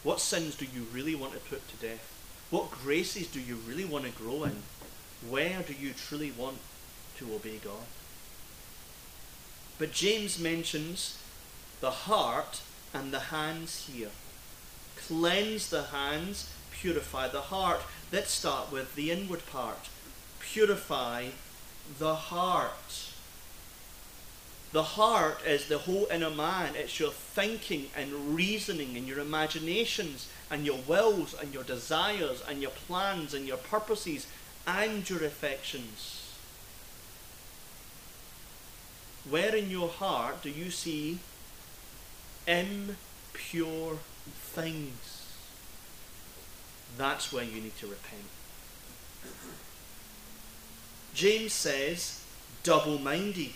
What 0.03 0.19
sins 0.19 0.57
do 0.57 0.65
you 0.65 0.88
really 0.91 1.15
want 1.15 1.36
to 1.36 1.39
put 1.39 1.69
to 1.69 1.75
death? 1.78 2.11
What 2.49 2.71
graces 2.71 3.28
do 3.28 3.39
you 3.39 3.55
really 3.55 3.86
want 3.86 4.03
to 4.03 4.11
grow 4.11 4.43
in? 4.43 4.63
Where 5.30 5.61
do 5.65 5.71
you 5.71 5.93
truly 5.93 6.32
want 6.32 6.57
to 7.19 7.34
obey 7.34 7.61
God? 7.63 7.88
But 9.80 9.93
James 9.93 10.38
mentions 10.38 11.17
the 11.80 11.91
heart 11.91 12.59
and 12.93 13.13
the 13.13 13.32
hands 13.32 13.89
here. 13.89 14.11
Cleanse 14.97 15.69
the 15.69 15.84
hands, 15.84 16.51
purify 16.82 17.28
the 17.28 17.41
heart. 17.41 17.82
Let's 18.11 18.32
start 18.32 18.71
with 18.71 18.95
the 18.95 19.11
inward 19.11 19.45
part. 19.47 19.89
Purify 20.39 21.28
the 21.99 22.15
heart. 22.15 23.11
The 24.71 24.84
heart 24.84 25.39
is 25.45 25.67
the 25.67 25.80
whole 25.80 26.07
inner 26.11 26.30
man. 26.30 26.75
It's 26.75 26.99
your 26.99 27.11
thinking 27.11 27.88
and 27.95 28.36
reasoning 28.36 28.97
and 28.97 29.07
your 29.07 29.19
imaginations 29.19 30.30
and 30.51 30.65
your 30.65 30.80
wills 30.88 31.34
and 31.34 31.53
your 31.53 31.63
desires 31.63 32.43
and 32.47 32.61
your 32.61 32.71
plans 32.71 33.34
and 33.34 33.47
your 33.47 33.57
purposes 33.57 34.28
and 34.65 35.09
your 35.09 35.23
affections. 35.23 36.34
Where 39.30 39.55
in 39.55 39.69
your 39.69 39.89
heart 39.89 40.43
do 40.43 40.49
you 40.49 40.69
see 40.69 41.19
impure 42.45 43.97
things? 44.25 45.16
That's 46.97 47.31
where 47.31 47.43
you 47.43 47.61
need 47.61 47.77
to 47.77 47.87
repent. 47.87 48.23
James 51.13 51.53
says, 51.53 52.23
double 52.63 52.99
minded. 52.99 53.53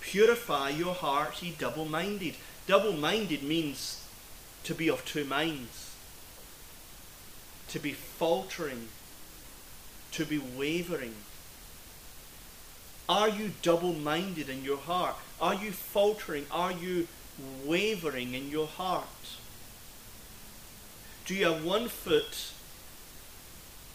Purify 0.00 0.70
your 0.70 0.94
heart, 0.94 1.42
ye 1.42 1.54
double 1.58 1.84
minded. 1.84 2.34
Double 2.66 2.92
minded 2.92 3.42
means 3.42 4.04
to 4.64 4.74
be 4.74 4.88
of 4.88 5.04
two 5.04 5.24
minds, 5.24 5.94
to 7.68 7.78
be 7.78 7.92
faltering, 7.92 8.88
to 10.12 10.24
be 10.24 10.38
wavering. 10.38 11.14
Are 13.08 13.28
you 13.28 13.52
double 13.62 13.92
minded 13.92 14.48
in 14.48 14.64
your 14.64 14.76
heart? 14.76 15.16
Are 15.40 15.54
you 15.54 15.72
faltering? 15.72 16.46
Are 16.50 16.72
you 16.72 17.08
wavering 17.64 18.34
in 18.34 18.50
your 18.50 18.66
heart? 18.66 19.06
Do 21.30 21.36
you 21.36 21.44
have 21.44 21.64
one 21.64 21.86
foot 21.86 22.50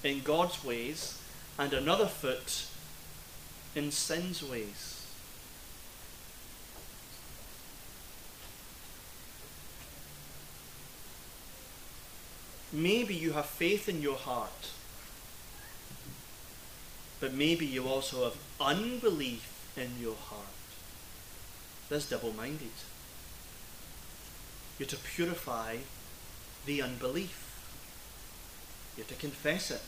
in 0.05 0.21
God's 0.21 0.63
ways 0.63 1.21
and 1.59 1.73
another 1.73 2.05
foot 2.05 2.65
in 3.75 3.91
sin's 3.91 4.41
ways? 4.41 5.05
Maybe 12.71 13.13
you 13.13 13.33
have 13.33 13.47
faith 13.47 13.89
in 13.89 14.01
your 14.01 14.15
heart, 14.15 14.69
but 17.19 17.33
maybe 17.33 17.65
you 17.65 17.85
also 17.85 18.23
have 18.23 18.37
unbelief 18.61 19.75
in 19.75 19.89
your 19.99 20.15
heart. 20.15 20.45
That's 21.89 22.09
double 22.09 22.31
minded. 22.31 22.71
You're 24.79 24.87
to 24.87 24.95
purify 24.95 25.79
the 26.65 26.81
unbelief. 26.81 27.41
You're 28.97 29.05
to 29.07 29.15
confess 29.15 29.71
it 29.71 29.81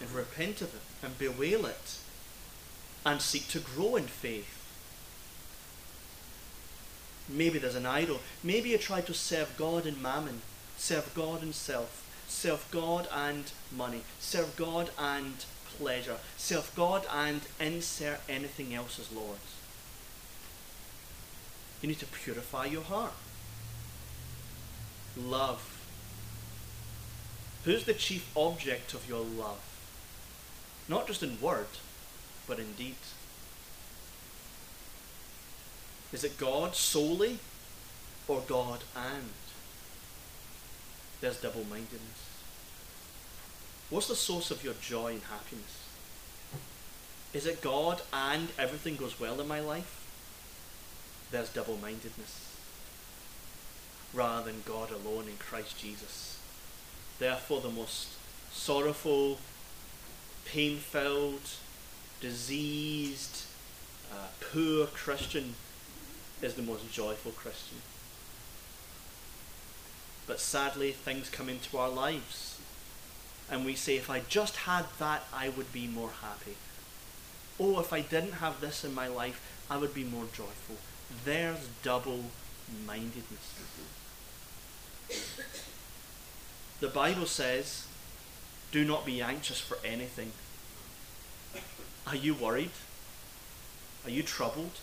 and 0.00 0.10
repent 0.10 0.60
of 0.60 0.74
it 0.74 0.80
and 1.02 1.18
bewail 1.18 1.66
it 1.66 1.98
and 3.04 3.20
seek 3.20 3.48
to 3.48 3.58
grow 3.58 3.96
in 3.96 4.04
faith. 4.04 4.58
Maybe 7.28 7.58
there's 7.58 7.74
an 7.74 7.86
idol. 7.86 8.20
Maybe 8.42 8.70
you 8.70 8.78
try 8.78 9.00
to 9.00 9.14
serve 9.14 9.56
God 9.56 9.86
and 9.86 10.02
mammon, 10.02 10.42
serve 10.76 11.12
God 11.14 11.42
and 11.42 11.54
self 11.54 12.02
serve 12.32 12.66
God 12.70 13.06
and 13.12 13.52
money, 13.70 14.02
serve 14.18 14.56
God 14.56 14.90
and 14.98 15.44
pleasure, 15.76 16.16
serve 16.36 16.72
God 16.74 17.06
and 17.12 17.42
insert 17.60 18.20
anything 18.28 18.74
else 18.74 18.98
as 18.98 19.12
Lord. 19.12 19.38
You 21.80 21.88
need 21.88 22.00
to 22.00 22.06
purify 22.06 22.66
your 22.66 22.82
heart. 22.82 23.12
Love. 25.16 25.71
Who's 27.64 27.84
the 27.84 27.94
chief 27.94 28.30
object 28.36 28.92
of 28.92 29.08
your 29.08 29.20
love? 29.20 29.60
Not 30.88 31.06
just 31.06 31.22
in 31.22 31.40
word, 31.40 31.66
but 32.48 32.58
in 32.58 32.72
deed. 32.72 32.96
Is 36.12 36.24
it 36.24 36.38
God 36.38 36.74
solely 36.74 37.38
or 38.26 38.42
God 38.46 38.80
and? 38.96 39.30
There's 41.20 41.40
double 41.40 41.64
mindedness. 41.64 42.28
What's 43.90 44.08
the 44.08 44.16
source 44.16 44.50
of 44.50 44.64
your 44.64 44.74
joy 44.74 45.12
and 45.12 45.22
happiness? 45.22 45.78
Is 47.32 47.46
it 47.46 47.62
God 47.62 48.02
and 48.12 48.48
everything 48.58 48.96
goes 48.96 49.20
well 49.20 49.40
in 49.40 49.46
my 49.46 49.60
life? 49.60 50.04
There's 51.30 51.48
double 51.48 51.76
mindedness. 51.76 52.56
Rather 54.12 54.50
than 54.50 54.62
God 54.66 54.90
alone 54.90 55.28
in 55.28 55.36
Christ 55.38 55.78
Jesus. 55.78 56.41
Therefore, 57.22 57.60
the 57.60 57.70
most 57.70 58.08
sorrowful, 58.50 59.38
pain 60.44 60.78
filled, 60.78 61.50
diseased, 62.20 63.44
uh, 64.12 64.26
poor 64.40 64.86
Christian 64.86 65.54
is 66.42 66.54
the 66.54 66.62
most 66.62 66.92
joyful 66.92 67.30
Christian. 67.30 67.78
But 70.26 70.40
sadly, 70.40 70.90
things 70.90 71.30
come 71.30 71.48
into 71.48 71.78
our 71.78 71.90
lives. 71.90 72.58
And 73.48 73.64
we 73.64 73.76
say, 73.76 73.96
if 73.96 74.10
I 74.10 74.22
just 74.28 74.56
had 74.56 74.86
that, 74.98 75.22
I 75.32 75.48
would 75.48 75.72
be 75.72 75.86
more 75.86 76.10
happy. 76.22 76.56
Oh, 77.60 77.78
if 77.78 77.92
I 77.92 78.00
didn't 78.00 78.42
have 78.42 78.60
this 78.60 78.84
in 78.84 78.96
my 78.96 79.06
life, 79.06 79.40
I 79.70 79.76
would 79.76 79.94
be 79.94 80.02
more 80.02 80.26
joyful. 80.32 80.78
There's 81.24 81.68
double 81.84 82.24
mindedness. 82.84 83.54
The 86.82 86.88
Bible 86.88 87.26
says, 87.26 87.86
do 88.72 88.84
not 88.84 89.06
be 89.06 89.22
anxious 89.22 89.60
for 89.60 89.78
anything. 89.84 90.32
Are 92.08 92.16
you 92.16 92.34
worried? 92.34 92.72
Are 94.04 94.10
you 94.10 94.24
troubled? 94.24 94.80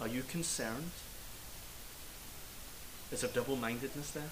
Are 0.00 0.08
you 0.08 0.22
concerned? 0.22 0.92
Is 3.12 3.20
there 3.20 3.30
double 3.30 3.56
mindedness 3.56 4.12
there? 4.12 4.30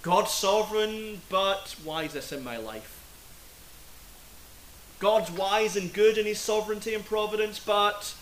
God's 0.00 0.30
sovereign, 0.30 1.20
but 1.28 1.76
why 1.84 2.04
is 2.04 2.14
this 2.14 2.32
in 2.32 2.42
my 2.42 2.56
life? 2.56 2.98
God's 5.00 5.30
wise 5.30 5.76
and 5.76 5.92
good 5.92 6.16
in 6.16 6.24
his 6.24 6.40
sovereignty 6.40 6.94
and 6.94 7.04
providence, 7.04 7.58
but 7.58 8.14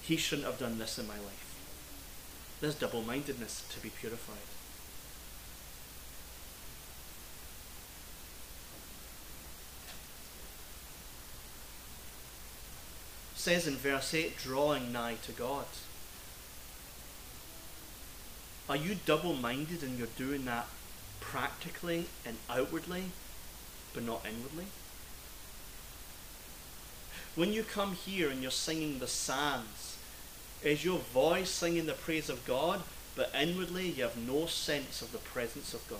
he 0.00 0.16
shouldn't 0.16 0.46
have 0.46 0.58
done 0.58 0.78
this 0.78 0.98
in 0.98 1.06
my 1.06 1.18
life. 1.18 1.45
There's 2.66 2.74
double 2.74 3.02
mindedness 3.02 3.64
to 3.72 3.78
be 3.78 3.90
purified. 3.90 4.34
says 13.36 13.68
in 13.68 13.76
verse 13.76 14.12
8, 14.12 14.36
drawing 14.38 14.90
nigh 14.90 15.14
to 15.26 15.30
God. 15.30 15.66
Are 18.68 18.74
you 18.74 18.96
double 19.06 19.34
minded 19.34 19.84
and 19.84 19.96
you're 19.96 20.08
doing 20.18 20.44
that 20.46 20.66
practically 21.20 22.06
and 22.24 22.36
outwardly, 22.50 23.04
but 23.94 24.02
not 24.02 24.26
inwardly? 24.26 24.66
When 27.36 27.52
you 27.52 27.62
come 27.62 27.92
here 27.92 28.28
and 28.28 28.42
you're 28.42 28.50
singing 28.50 28.98
the 28.98 29.06
psalms, 29.06 29.95
is 30.66 30.84
your 30.84 30.98
voice 30.98 31.48
singing 31.48 31.86
the 31.86 31.92
praise 31.92 32.28
of 32.28 32.44
God, 32.44 32.82
but 33.14 33.32
inwardly 33.40 33.88
you 33.88 34.02
have 34.02 34.16
no 34.16 34.46
sense 34.46 35.00
of 35.00 35.12
the 35.12 35.18
presence 35.18 35.72
of 35.72 35.88
God? 35.88 35.98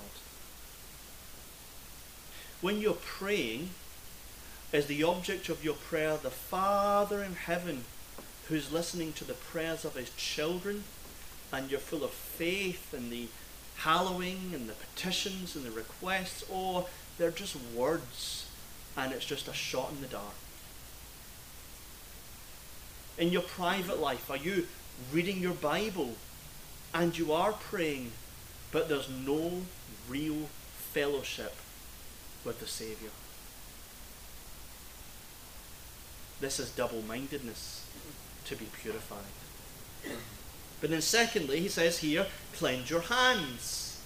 When 2.61 2.81
you're 2.81 2.95
praying, 2.95 3.71
is 4.73 4.87
the 4.87 5.05
object 5.05 5.49
of 5.49 5.65
your 5.65 5.75
prayer 5.75 6.17
the 6.17 6.31
Father 6.31 7.23
in 7.23 7.35
heaven 7.35 7.85
who's 8.49 8.73
listening 8.73 9.13
to 9.13 9.25
the 9.25 9.35
prayers 9.35 9.85
of 9.85 9.95
his 9.95 10.11
children, 10.17 10.83
and 11.53 11.71
you're 11.71 11.79
full 11.79 12.03
of 12.03 12.11
faith 12.11 12.93
in 12.93 13.09
the 13.11 13.29
hallowing 13.77 14.51
and 14.53 14.69
the 14.69 14.73
petitions 14.73 15.55
and 15.55 15.65
the 15.65 15.71
requests, 15.71 16.45
or 16.51 16.87
they're 17.19 17.31
just 17.31 17.57
words 17.73 18.49
and 18.97 19.13
it's 19.13 19.27
just 19.27 19.47
a 19.47 19.53
shot 19.53 19.93
in 19.93 20.01
the 20.01 20.09
dark? 20.09 20.35
In 23.19 23.31
your 23.31 23.43
private 23.43 23.99
life, 23.99 24.31
are 24.31 24.37
you 24.37 24.67
reading 25.13 25.39
your 25.39 25.55
Bible 25.55 26.15
and 26.93 27.17
you 27.17 27.33
are 27.33 27.53
praying, 27.53 28.13
but 28.73 28.89
there's 28.89 29.09
no 29.09 29.63
real 30.09 30.49
fellowship 30.93 31.55
with 32.45 32.61
the 32.61 32.67
Saviour? 32.67 33.11
This 36.41 36.61
is 36.61 36.71
double 36.71 37.03
mindedness 37.03 37.87
to 38.45 38.57
be 38.57 38.67
purified. 38.81 39.25
But 40.81 40.91
then, 40.91 41.01
secondly, 41.01 41.61
he 41.61 41.69
says 41.69 41.99
here, 41.99 42.27
cleanse 42.53 42.91
your 42.91 43.01
hands. 43.01 43.99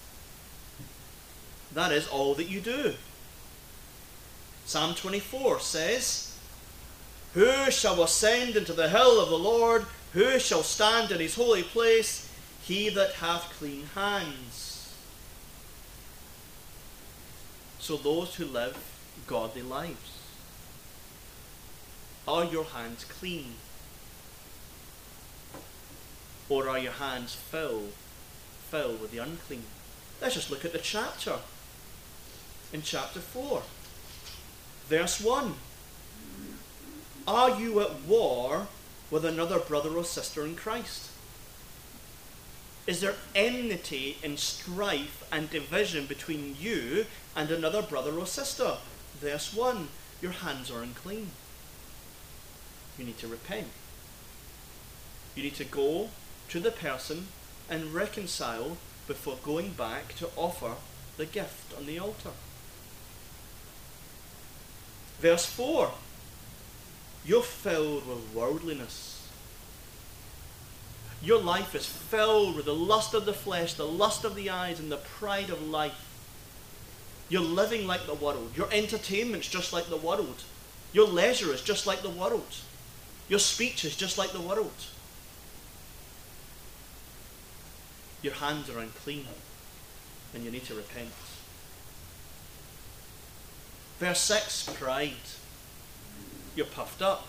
That 1.75 1.91
is 1.93 2.07
all 2.07 2.35
that 2.35 2.49
you 2.49 2.61
do. 2.61 2.95
Psalm 4.65 4.95
24 4.95 5.61
says, 5.61 6.30
Who 7.35 7.71
shall 7.71 8.03
ascend 8.03 8.57
into 8.57 8.73
the 8.73 8.89
hill 8.89 9.21
of 9.21 9.29
the 9.29 9.39
Lord? 9.39 9.87
Who 10.13 10.39
shall 10.41 10.63
stand 10.63 11.13
in 11.13 11.21
his 11.21 11.37
holy 11.37 11.63
place? 11.63 12.29
He 12.63 12.89
that 12.91 13.15
hath 13.15 13.53
clean 13.59 13.87
hands. 13.95 14.95
So, 17.79 17.97
those 17.97 18.35
who 18.35 18.45
live 18.45 18.77
godly 19.27 19.63
lives. 19.63 20.19
Are 22.27 22.45
your 22.45 22.65
hands 22.65 23.05
clean? 23.05 23.55
Or 26.49 26.69
are 26.69 26.79
your 26.79 26.93
hands 26.93 27.35
filled, 27.35 27.93
filled 28.71 29.01
with 29.01 29.13
the 29.13 29.19
unclean? 29.19 29.65
Let's 30.21 30.35
just 30.35 30.51
look 30.51 30.65
at 30.65 30.73
the 30.73 30.79
chapter. 30.79 31.37
In 32.73 32.83
chapter 32.83 33.21
4, 33.21 33.63
verse 34.89 35.21
1. 35.21 35.55
Are 37.27 37.61
you 37.61 37.81
at 37.81 38.03
war 38.03 38.69
with 39.11 39.25
another 39.25 39.59
brother 39.59 39.91
or 39.97 40.05
sister 40.05 40.45
in 40.45 40.57
Christ? 40.57 41.11
Is 42.87 43.01
there 43.01 43.15
enmity 43.35 44.17
and 44.25 44.39
strife 44.39 45.23
and 45.31 45.51
division 45.51 46.07
between 46.07 46.57
you 46.59 47.07
and 47.37 47.51
another 47.51 47.83
brother 47.83 48.19
or 48.19 48.27
sister? 48.27 48.79
Verse 49.21 49.55
1 49.55 49.89
Your 50.23 50.33
hands 50.33 50.71
are 50.71 50.83
unclean. 50.83 51.31
You 52.99 53.05
need 53.05 53.19
to 53.19 53.29
repent. 53.29 53.69
You 55.35 55.43
need 55.43 55.55
to 55.57 55.65
go 55.65 56.11
to 56.49 56.61
the 56.61 56.73
person 56.73 57.29
and 57.69 57.95
reconcile 57.95 58.77
before 59.07 59.37
going 59.43 59.71
back 59.71 60.17
to 60.17 60.29
offer 60.37 60.75
the 61.17 61.27
gift 61.27 61.77
on 61.77 61.87
the 61.87 61.99
altar. 61.99 62.31
Verse 65.21 65.47
4 65.47 65.93
You're 67.25 67.43
filled 67.43 68.07
with 68.07 68.35
worldliness. 68.35 69.29
Your 71.23 71.41
life 71.41 71.75
is 71.75 71.87
filled 71.87 72.57
with 72.57 72.65
the 72.65 72.75
lust 72.75 73.13
of 73.13 73.27
the 73.27 73.35
flesh, 73.35 73.75
the 73.75 73.87
lust 73.87 74.25
of 74.25 74.35
the 74.35 74.49
eyes, 74.49 74.81
and 74.81 74.91
the 74.91 74.97
pride 74.97 75.51
of 75.51 75.63
life. 75.63 76.07
You're 77.29 77.43
living 77.43 77.87
like 77.87 78.07
the 78.07 78.15
world. 78.15 78.53
Your 78.57 78.69
entertainment's 78.73 79.49
just 79.49 79.73
like 79.73 79.89
the 79.89 79.97
world. 79.97 80.43
Your 80.93 81.07
leisure 81.07 81.53
is 81.53 81.63
just 81.63 81.87
like 81.87 82.03
the 82.03 82.11
world. 82.11 82.57
Your 83.29 83.39
speech 83.39 83.85
is 83.85 83.95
just 83.95 84.19
like 84.19 84.33
the 84.33 84.41
world. 84.41 84.73
Your 88.23 88.35
hands 88.35 88.69
are 88.69 88.79
unclean 88.79 89.27
and 90.35 90.45
you 90.45 90.51
need 90.51 90.65
to 90.65 90.75
repent. 90.75 91.11
Verse 93.99 94.21
6 94.21 94.71
pride. 94.79 95.13
You're 96.55 96.67
puffed 96.67 97.03
up. 97.03 97.27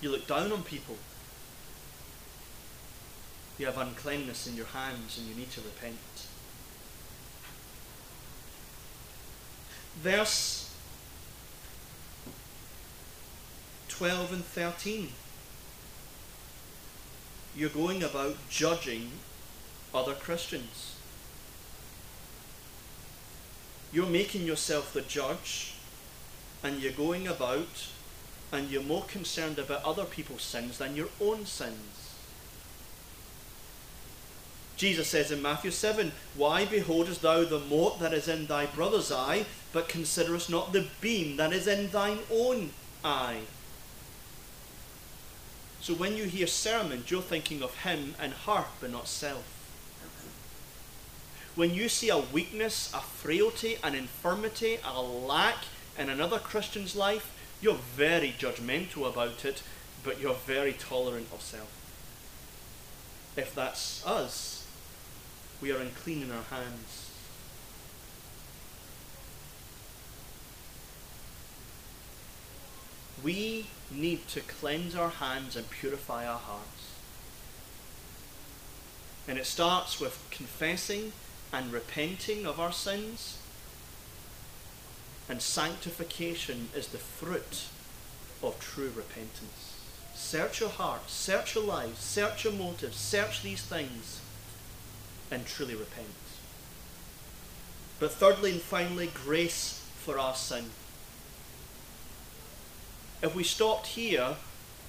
You 0.00 0.10
look 0.10 0.26
down 0.26 0.52
on 0.52 0.62
people. 0.62 0.96
You 3.58 3.66
have 3.66 3.78
uncleanness 3.78 4.46
in 4.46 4.56
your 4.56 4.66
hands 4.66 5.18
and 5.18 5.28
you 5.28 5.34
need 5.34 5.50
to 5.52 5.60
repent. 5.60 5.96
Verse 10.02 10.74
12 13.88 14.32
and 14.32 14.44
13 14.44 15.10
you're 17.54 17.68
going 17.68 18.02
about 18.02 18.36
judging 18.48 19.10
other 19.94 20.14
Christians. 20.14 20.96
You're 23.92 24.06
making 24.06 24.46
yourself 24.46 24.92
the 24.92 25.02
judge, 25.02 25.74
and 26.62 26.80
you're 26.80 26.92
going 26.92 27.26
about 27.26 27.88
and 28.52 28.70
you're 28.70 28.82
more 28.82 29.04
concerned 29.04 29.58
about 29.58 29.82
other 29.82 30.04
people's 30.04 30.42
sins 30.42 30.78
than 30.78 30.94
your 30.94 31.08
own 31.20 31.46
sins. 31.46 32.14
Jesus 34.76 35.08
says 35.08 35.30
in 35.30 35.40
Matthew 35.40 35.70
7, 35.70 36.12
Why 36.36 36.66
beholdest 36.66 37.22
thou 37.22 37.44
the 37.44 37.58
mote 37.58 37.98
that 38.00 38.12
is 38.12 38.28
in 38.28 38.46
thy 38.46 38.66
brother's 38.66 39.10
eye, 39.10 39.46
but 39.72 39.88
considerest 39.88 40.50
not 40.50 40.72
the 40.72 40.86
beam 41.00 41.36
that 41.36 41.52
is 41.52 41.66
in 41.66 41.90
thine 41.90 42.18
own 42.30 42.70
eye? 43.02 43.40
So 45.80 45.94
when 45.94 46.16
you 46.16 46.24
hear 46.24 46.46
sermons, 46.46 47.10
you're 47.10 47.22
thinking 47.22 47.62
of 47.62 47.78
him 47.78 48.14
and 48.20 48.32
her, 48.46 48.64
but 48.80 48.90
not 48.90 49.08
self. 49.08 49.61
When 51.54 51.74
you 51.74 51.88
see 51.90 52.08
a 52.08 52.18
weakness, 52.18 52.90
a 52.94 53.00
frailty, 53.00 53.76
an 53.84 53.94
infirmity, 53.94 54.78
a 54.84 55.02
lack 55.02 55.64
in 55.98 56.08
another 56.08 56.38
Christian's 56.38 56.96
life, 56.96 57.30
you're 57.60 57.74
very 57.74 58.34
judgmental 58.38 59.08
about 59.08 59.44
it, 59.44 59.62
but 60.02 60.18
you're 60.18 60.34
very 60.34 60.72
tolerant 60.72 61.28
of 61.32 61.42
self. 61.42 61.70
If 63.36 63.54
that's 63.54 64.04
us, 64.06 64.66
we 65.60 65.70
are 65.70 65.78
unclean 65.78 66.22
in 66.22 66.30
our 66.30 66.42
hands. 66.44 67.10
We 73.22 73.66
need 73.90 74.26
to 74.28 74.40
cleanse 74.40 74.96
our 74.96 75.10
hands 75.10 75.54
and 75.54 75.68
purify 75.70 76.26
our 76.26 76.38
hearts. 76.38 76.88
And 79.28 79.38
it 79.38 79.46
starts 79.46 80.00
with 80.00 80.18
confessing 80.30 81.12
and 81.52 81.72
repenting 81.72 82.46
of 82.46 82.58
our 82.58 82.72
sins. 82.72 83.38
And 85.28 85.40
sanctification 85.40 86.68
is 86.74 86.88
the 86.88 86.98
fruit 86.98 87.66
of 88.42 88.58
true 88.58 88.90
repentance. 88.94 89.78
Search 90.14 90.60
your 90.60 90.70
heart, 90.70 91.08
search 91.08 91.54
your 91.54 91.64
lives, 91.64 91.98
search 91.98 92.44
your 92.44 92.52
motives, 92.52 92.96
search 92.96 93.42
these 93.42 93.62
things, 93.62 94.20
and 95.30 95.46
truly 95.46 95.74
repent. 95.74 96.08
But 97.98 98.12
thirdly 98.12 98.52
and 98.52 98.60
finally, 98.60 99.10
grace 99.12 99.86
for 99.98 100.18
our 100.18 100.34
sin. 100.34 100.70
If 103.22 103.34
we 103.34 103.44
stopped 103.44 103.88
here, 103.88 104.36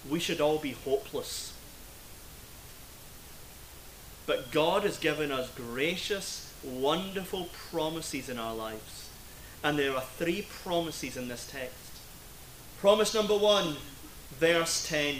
we 0.10 0.20
should 0.20 0.42
all 0.42 0.58
be 0.58 0.72
hopeless. 0.72 1.54
But 4.26 4.52
God 4.52 4.84
has 4.84 4.98
given 4.98 5.32
us 5.32 5.50
gracious, 5.56 6.54
wonderful 6.64 7.50
promises 7.72 8.30
in 8.30 8.40
our 8.40 8.56
lives. 8.56 9.10
And 9.64 9.78
there 9.78 9.96
are 9.96 10.02
three 10.02 10.48
promises 10.64 11.18
in 11.18 11.28
this 11.28 11.48
text. 11.50 11.78
Promise 12.80 13.14
number 13.14 13.38
one, 13.38 13.78
verse 14.40 14.88
10 14.88 15.16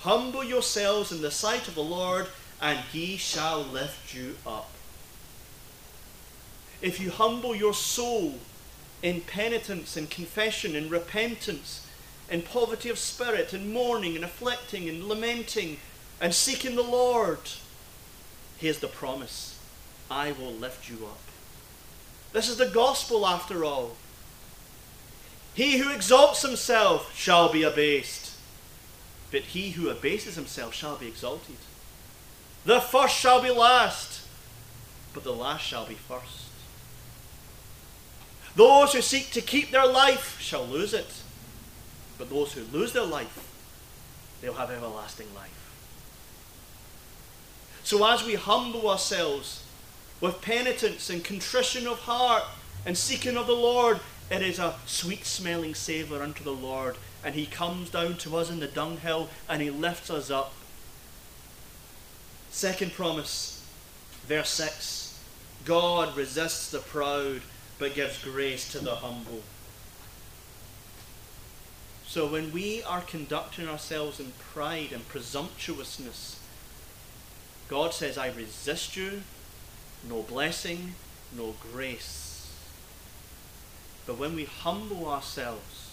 Humble 0.00 0.42
yourselves 0.42 1.12
in 1.12 1.22
the 1.22 1.30
sight 1.30 1.68
of 1.68 1.76
the 1.76 1.82
Lord, 1.82 2.26
and 2.60 2.78
he 2.92 3.16
shall 3.16 3.62
lift 3.62 4.14
you 4.14 4.36
up. 4.46 4.70
If 6.80 6.98
you 6.98 7.10
humble 7.10 7.54
your 7.54 7.74
soul 7.74 8.34
in 9.02 9.20
penitence 9.20 9.96
and 9.96 10.10
confession 10.10 10.74
and 10.74 10.90
repentance, 10.90 11.86
in 12.28 12.42
poverty 12.42 12.88
of 12.88 12.98
spirit, 12.98 13.54
in 13.54 13.72
mourning 13.72 14.16
and 14.16 14.24
afflicting 14.24 14.88
and 14.88 15.04
lamenting 15.04 15.76
and 16.20 16.34
seeking 16.34 16.74
the 16.74 16.82
Lord, 16.82 17.38
here's 18.62 18.78
the 18.78 18.88
promise 18.88 19.58
I 20.10 20.32
will 20.32 20.52
lift 20.52 20.88
you 20.88 21.04
up. 21.04 21.20
This 22.32 22.48
is 22.48 22.56
the 22.56 22.66
gospel 22.66 23.26
after 23.26 23.64
all. 23.64 23.96
He 25.54 25.76
who 25.78 25.92
exalts 25.92 26.40
himself 26.40 27.14
shall 27.14 27.52
be 27.52 27.62
abased, 27.62 28.34
but 29.30 29.42
he 29.42 29.72
who 29.72 29.90
abases 29.90 30.36
himself 30.36 30.74
shall 30.74 30.96
be 30.96 31.08
exalted. 31.08 31.56
The 32.64 32.80
first 32.80 33.14
shall 33.14 33.42
be 33.42 33.50
last, 33.50 34.26
but 35.12 35.24
the 35.24 35.34
last 35.34 35.62
shall 35.62 35.84
be 35.84 35.94
first. 35.94 36.46
Those 38.56 38.94
who 38.94 39.02
seek 39.02 39.30
to 39.32 39.42
keep 39.42 39.70
their 39.70 39.86
life 39.86 40.40
shall 40.40 40.64
lose 40.64 40.94
it 40.94 41.22
but 42.22 42.30
those 42.30 42.52
who 42.52 42.62
lose 42.76 42.92
their 42.92 43.04
life, 43.04 43.50
they'll 44.40 44.54
have 44.54 44.70
everlasting 44.70 45.26
life. 45.34 45.61
So 47.92 48.06
as 48.06 48.24
we 48.24 48.36
humble 48.36 48.88
ourselves 48.88 49.62
with 50.18 50.40
penitence 50.40 51.10
and 51.10 51.22
contrition 51.22 51.86
of 51.86 51.98
heart 51.98 52.42
and 52.86 52.96
seeking 52.96 53.36
of 53.36 53.46
the 53.46 53.52
Lord, 53.52 54.00
it 54.30 54.40
is 54.40 54.58
a 54.58 54.76
sweet 54.86 55.26
smelling 55.26 55.74
savour 55.74 56.22
unto 56.22 56.42
the 56.42 56.54
Lord. 56.54 56.96
And 57.22 57.34
he 57.34 57.44
comes 57.44 57.90
down 57.90 58.16
to 58.16 58.38
us 58.38 58.48
in 58.48 58.60
the 58.60 58.66
dunghill 58.66 59.28
and 59.46 59.60
he 59.60 59.68
lifts 59.68 60.08
us 60.08 60.30
up. 60.30 60.54
Second 62.50 62.94
promise, 62.94 63.62
verse 64.26 64.48
6 64.48 65.20
God 65.66 66.16
resists 66.16 66.70
the 66.70 66.78
proud 66.78 67.42
but 67.78 67.94
gives 67.94 68.24
grace 68.24 68.72
to 68.72 68.78
the 68.78 68.94
humble. 68.94 69.42
So 72.06 72.26
when 72.26 72.52
we 72.52 72.82
are 72.84 73.02
conducting 73.02 73.68
ourselves 73.68 74.18
in 74.18 74.32
pride 74.38 74.92
and 74.92 75.06
presumptuousness, 75.08 76.38
God 77.68 77.94
says, 77.94 78.18
I 78.18 78.28
resist 78.28 78.96
you, 78.96 79.22
no 80.08 80.22
blessing, 80.22 80.94
no 81.36 81.54
grace. 81.72 82.52
But 84.06 84.18
when 84.18 84.34
we 84.34 84.44
humble 84.44 85.08
ourselves, 85.08 85.90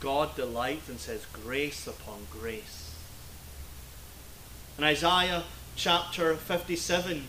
God 0.00 0.36
delights 0.36 0.88
and 0.88 0.98
says, 0.98 1.26
grace 1.32 1.86
upon 1.86 2.26
grace. 2.30 2.94
In 4.78 4.84
Isaiah 4.84 5.44
chapter 5.74 6.34
57, 6.34 7.24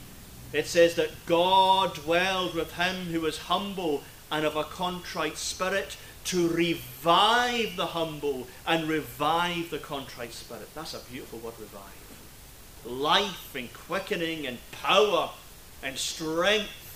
it 0.53 0.67
says 0.67 0.95
that 0.95 1.25
God 1.25 1.95
dwelled 1.95 2.53
with 2.53 2.73
him 2.73 3.07
who 3.07 3.21
was 3.21 3.37
humble 3.37 4.03
and 4.31 4.45
of 4.45 4.55
a 4.55 4.63
contrite 4.63 5.37
spirit 5.37 5.97
to 6.25 6.49
revive 6.49 7.77
the 7.77 7.87
humble 7.87 8.47
and 8.65 8.89
revive 8.89 9.69
the 9.69 9.79
contrite 9.79 10.33
spirit. 10.33 10.67
That's 10.75 10.93
a 10.93 10.99
beautiful 10.99 11.39
word, 11.39 11.53
revive. 11.59 12.06
Life 12.87 13.53
and 13.55 13.71
quickening 13.73 14.47
and 14.47 14.57
power 14.71 15.31
and 15.83 15.97
strength. 15.97 16.87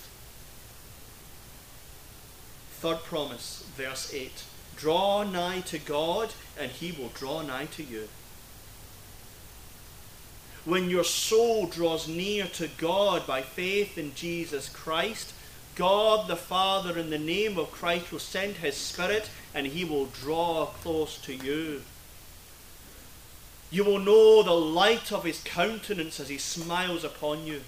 third 2.81 3.03
promise, 3.03 3.63
verse 3.75 4.11
8 4.11 4.43
Draw 4.75 5.23
nigh 5.25 5.61
to 5.61 5.77
God, 5.77 6.33
and 6.59 6.71
he 6.71 6.91
will 6.91 7.09
draw 7.09 7.43
nigh 7.43 7.65
to 7.65 7.83
you. 7.83 8.07
When 10.65 10.89
your 10.89 11.03
soul 11.03 11.67
draws 11.67 12.07
near 12.07 12.45
to 12.45 12.67
God 12.77 13.27
by 13.27 13.41
faith 13.41 13.97
in 13.97 14.15
Jesus 14.15 14.69
Christ, 14.69 15.33
God 15.75 16.27
the 16.27 16.35
Father, 16.35 16.97
in 16.97 17.09
the 17.09 17.19
name 17.19 17.57
of 17.57 17.71
Christ, 17.71 18.11
will 18.11 18.19
send 18.19 18.55
his 18.57 18.77
Spirit 18.77 19.29
and 19.53 19.67
he 19.67 19.85
will 19.85 20.05
draw 20.05 20.67
close 20.67 21.17
to 21.19 21.35
you. 21.35 21.81
You 23.71 23.85
will 23.85 23.99
know 23.99 24.43
the 24.43 24.51
light 24.51 25.13
of 25.13 25.23
his 25.23 25.41
countenance 25.43 26.19
as 26.19 26.27
he 26.27 26.37
smiles 26.37 27.05
upon 27.05 27.45
you. 27.45 27.61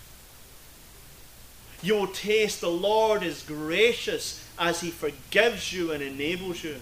You 1.82 1.96
will 1.96 2.08
taste 2.08 2.62
the 2.62 2.70
Lord 2.70 3.24
is 3.24 3.42
gracious 3.44 4.46
as 4.60 4.82
he 4.82 4.92
forgives 4.92 5.74
you 5.74 5.92
and 5.92 6.04
enables 6.04 6.64
you. 6.64 6.76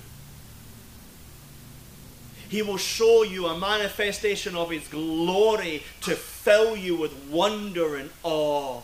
He 2.49 2.61
will 2.61 2.77
show 2.77 3.23
you 3.23 3.47
a 3.47 3.57
manifestation 3.57 4.55
of 4.55 4.71
his 4.71 4.87
glory 4.87 5.83
to 6.01 6.15
fill 6.15 6.75
you 6.75 6.97
with 6.97 7.13
wonder 7.29 7.95
and 7.95 8.09
awe. 8.23 8.81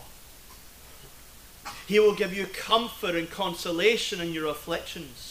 He 1.86 2.00
will 2.00 2.14
give 2.14 2.34
you 2.34 2.46
comfort 2.46 3.14
and 3.14 3.30
consolation 3.30 4.20
in 4.20 4.32
your 4.32 4.46
afflictions. 4.46 5.27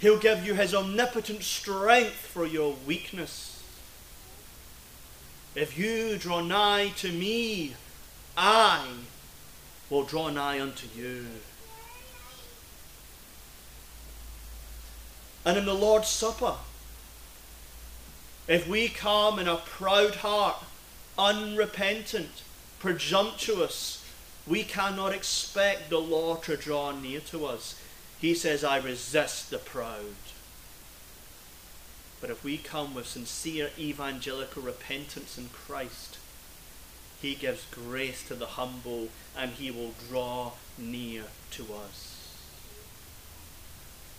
He'll 0.00 0.18
give 0.18 0.46
you 0.46 0.54
his 0.54 0.74
omnipotent 0.74 1.42
strength 1.42 2.14
for 2.14 2.46
your 2.46 2.74
weakness. 2.86 3.62
If 5.54 5.76
you 5.76 6.16
draw 6.16 6.40
nigh 6.40 6.92
to 6.96 7.12
me, 7.12 7.74
I 8.36 8.86
will 9.90 10.04
draw 10.04 10.30
nigh 10.30 10.60
unto 10.60 10.86
you. 10.96 11.26
And 15.44 15.58
in 15.58 15.66
the 15.66 15.74
Lord's 15.74 16.08
Supper, 16.08 16.54
if 18.48 18.66
we 18.66 18.88
come 18.88 19.38
in 19.38 19.48
a 19.48 19.56
proud 19.56 20.16
heart, 20.16 20.62
unrepentant, 21.18 22.42
presumptuous, 22.78 24.04
we 24.46 24.62
cannot 24.62 25.12
expect 25.12 25.90
the 25.90 26.00
Lord 26.00 26.42
to 26.44 26.56
draw 26.56 26.92
near 26.92 27.20
to 27.20 27.44
us. 27.44 27.80
He 28.20 28.34
says, 28.34 28.62
I 28.62 28.78
resist 28.78 29.50
the 29.50 29.58
proud. 29.58 30.14
But 32.20 32.30
if 32.30 32.44
we 32.44 32.58
come 32.58 32.94
with 32.94 33.06
sincere 33.06 33.70
evangelical 33.78 34.62
repentance 34.62 35.38
in 35.38 35.48
Christ, 35.48 36.18
He 37.22 37.34
gives 37.34 37.64
grace 37.70 38.22
to 38.28 38.34
the 38.34 38.46
humble 38.46 39.08
and 39.36 39.52
He 39.52 39.70
will 39.70 39.94
draw 40.08 40.52
near 40.76 41.24
to 41.52 41.62
us. 41.74 42.20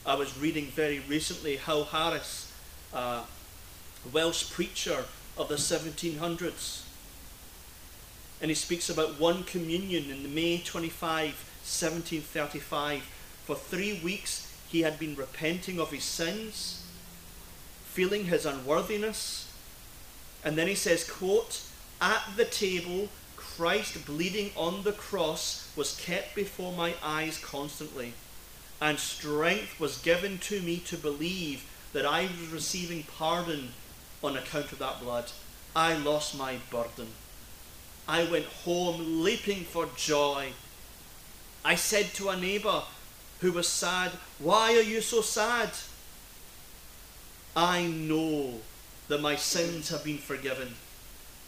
I 0.03 0.15
was 0.15 0.35
reading 0.35 0.65
very 0.65 0.97
recently 0.97 1.57
Howell 1.57 1.85
Harris, 1.85 2.51
a 2.91 3.21
Welsh 4.11 4.49
preacher 4.49 5.05
of 5.37 5.47
the 5.47 5.55
1700s, 5.55 6.81
and 8.41 8.49
he 8.49 8.55
speaks 8.55 8.89
about 8.89 9.19
one 9.19 9.43
communion 9.43 10.09
in 10.09 10.33
May 10.33 10.57
25, 10.57 11.25
1735. 11.25 13.03
For 13.51 13.57
three 13.57 13.99
weeks 13.99 14.49
he 14.69 14.83
had 14.83 14.97
been 14.97 15.13
repenting 15.13 15.77
of 15.77 15.91
his 15.91 16.05
sins, 16.05 16.85
feeling 17.83 18.23
his 18.23 18.45
unworthiness. 18.45 19.51
And 20.41 20.57
then 20.57 20.69
he 20.69 20.75
says, 20.75 21.03
quote, 21.03 21.61
At 21.99 22.23
the 22.37 22.45
table, 22.45 23.09
Christ 23.35 24.05
bleeding 24.05 24.51
on 24.55 24.83
the 24.83 24.93
cross 24.93 25.69
was 25.75 25.99
kept 25.99 26.33
before 26.33 26.71
my 26.71 26.93
eyes 27.03 27.37
constantly, 27.39 28.13
and 28.79 28.97
strength 28.97 29.77
was 29.81 29.97
given 29.97 30.37
to 30.37 30.61
me 30.61 30.77
to 30.85 30.95
believe 30.95 31.65
that 31.91 32.05
I 32.05 32.21
was 32.21 32.53
receiving 32.53 33.03
pardon 33.03 33.73
on 34.23 34.37
account 34.37 34.71
of 34.71 34.79
that 34.79 35.01
blood. 35.01 35.29
I 35.75 35.97
lost 35.97 36.37
my 36.37 36.55
burden. 36.69 37.09
I 38.07 38.23
went 38.23 38.45
home 38.45 39.21
leaping 39.21 39.65
for 39.65 39.89
joy. 39.97 40.53
I 41.65 41.75
said 41.75 42.13
to 42.13 42.29
a 42.29 42.37
neighbour 42.37 42.83
who 43.41 43.51
was 43.51 43.67
sad, 43.67 44.11
Why 44.39 44.75
are 44.75 44.81
you 44.81 45.01
so 45.01 45.21
sad? 45.21 45.69
I 47.55 47.85
know 47.85 48.61
that 49.07 49.21
my 49.21 49.35
sins 49.35 49.89
have 49.89 50.03
been 50.03 50.17
forgiven. 50.17 50.75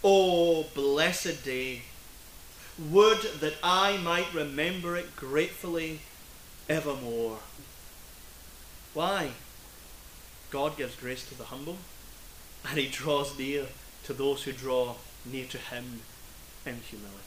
Oh, 0.04 0.66
blessed 0.76 1.46
day! 1.46 1.84
Would 2.78 3.22
that 3.40 3.56
I 3.64 3.98
might 3.98 4.34
remember 4.34 4.98
it 4.98 5.16
gratefully 5.16 6.02
evermore. 6.70 7.40
Why? 8.94 9.32
God 10.50 10.78
gives 10.78 10.96
grace 10.96 11.28
to 11.30 11.36
the 11.36 11.46
humble, 11.46 11.78
and 12.68 12.78
He 12.78 12.88
draws 12.88 13.38
near 13.38 13.68
to 14.04 14.14
those 14.14 14.44
who 14.44 14.52
draw 14.52 14.96
near 15.26 15.46
to 15.48 15.58
Him 15.58 16.02
in 16.66 16.76
humility. 16.76 17.20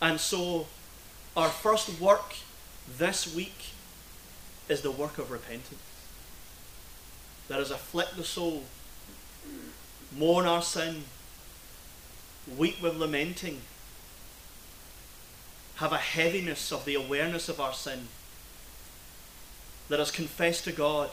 And 0.00 0.20
so, 0.20 0.66
our 1.36 1.48
first 1.48 2.00
work 2.00 2.34
this 2.96 3.34
week 3.34 3.70
is 4.68 4.82
the 4.82 4.90
work 4.90 5.18
of 5.18 5.30
repentance. 5.30 5.80
That 7.48 7.60
is, 7.60 7.70
afflict 7.70 8.16
the 8.16 8.24
soul, 8.24 8.64
mourn 10.16 10.46
our 10.46 10.62
sin, 10.62 11.04
weep 12.56 12.80
with 12.82 12.96
lamenting, 12.96 13.62
have 15.76 15.92
a 15.92 15.98
heaviness 15.98 16.72
of 16.72 16.84
the 16.84 16.94
awareness 16.94 17.48
of 17.48 17.60
our 17.60 17.72
sin. 17.72 18.08
Let 19.88 20.00
us 20.00 20.10
confess 20.10 20.60
to 20.62 20.72
God. 20.72 21.10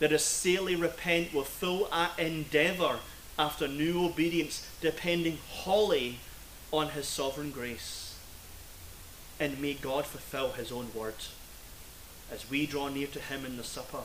Let 0.00 0.12
us 0.12 0.24
sincerely 0.24 0.76
repent 0.76 1.34
with 1.34 1.48
full 1.48 1.90
endeavour 2.18 3.00
after 3.38 3.66
new 3.68 4.04
obedience, 4.04 4.66
depending 4.80 5.38
wholly 5.48 6.18
on 6.72 6.90
His 6.90 7.06
sovereign 7.08 7.50
grace. 7.50 8.05
And 9.38 9.60
may 9.60 9.74
God 9.74 10.06
fulfill 10.06 10.52
His 10.52 10.72
own 10.72 10.88
word. 10.94 11.14
As 12.30 12.48
we 12.50 12.66
draw 12.66 12.88
near 12.88 13.06
to 13.08 13.20
Him 13.20 13.44
in 13.44 13.56
the 13.56 13.64
supper, 13.64 14.02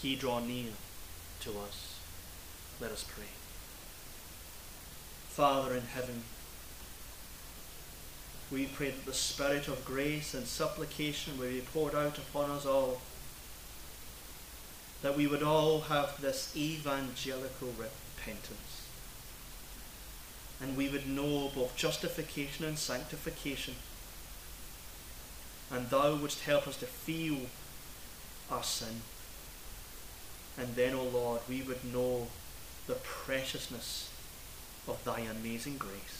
He 0.00 0.16
draw 0.16 0.38
near 0.38 0.70
to 1.40 1.50
us. 1.50 1.98
Let 2.80 2.92
us 2.92 3.04
pray. 3.04 3.26
Father 5.28 5.74
in 5.74 5.82
heaven, 5.82 6.22
we 8.50 8.66
pray 8.66 8.90
that 8.90 9.06
the 9.06 9.12
Spirit 9.12 9.68
of 9.68 9.84
grace 9.84 10.34
and 10.34 10.46
supplication 10.46 11.38
will 11.38 11.50
be 11.50 11.60
poured 11.60 11.94
out 11.94 12.18
upon 12.18 12.50
us 12.50 12.66
all 12.66 13.00
that 15.02 15.16
we 15.16 15.26
would 15.26 15.42
all 15.42 15.82
have 15.82 16.20
this 16.20 16.54
evangelical 16.56 17.68
repentance. 17.78 18.69
And 20.60 20.76
we 20.76 20.88
would 20.88 21.08
know 21.08 21.50
both 21.54 21.76
justification 21.76 22.64
and 22.64 22.78
sanctification. 22.78 23.74
And 25.70 25.88
thou 25.88 26.16
wouldst 26.16 26.42
help 26.42 26.68
us 26.68 26.76
to 26.78 26.86
feel 26.86 27.46
our 28.50 28.62
sin. 28.62 29.02
And 30.58 30.74
then, 30.74 30.94
O 30.94 31.00
oh 31.00 31.04
Lord, 31.04 31.40
we 31.48 31.62
would 31.62 31.84
know 31.84 32.28
the 32.86 32.94
preciousness 32.94 34.10
of 34.86 35.02
thy 35.04 35.20
amazing 35.20 35.78
grace. 35.78 36.19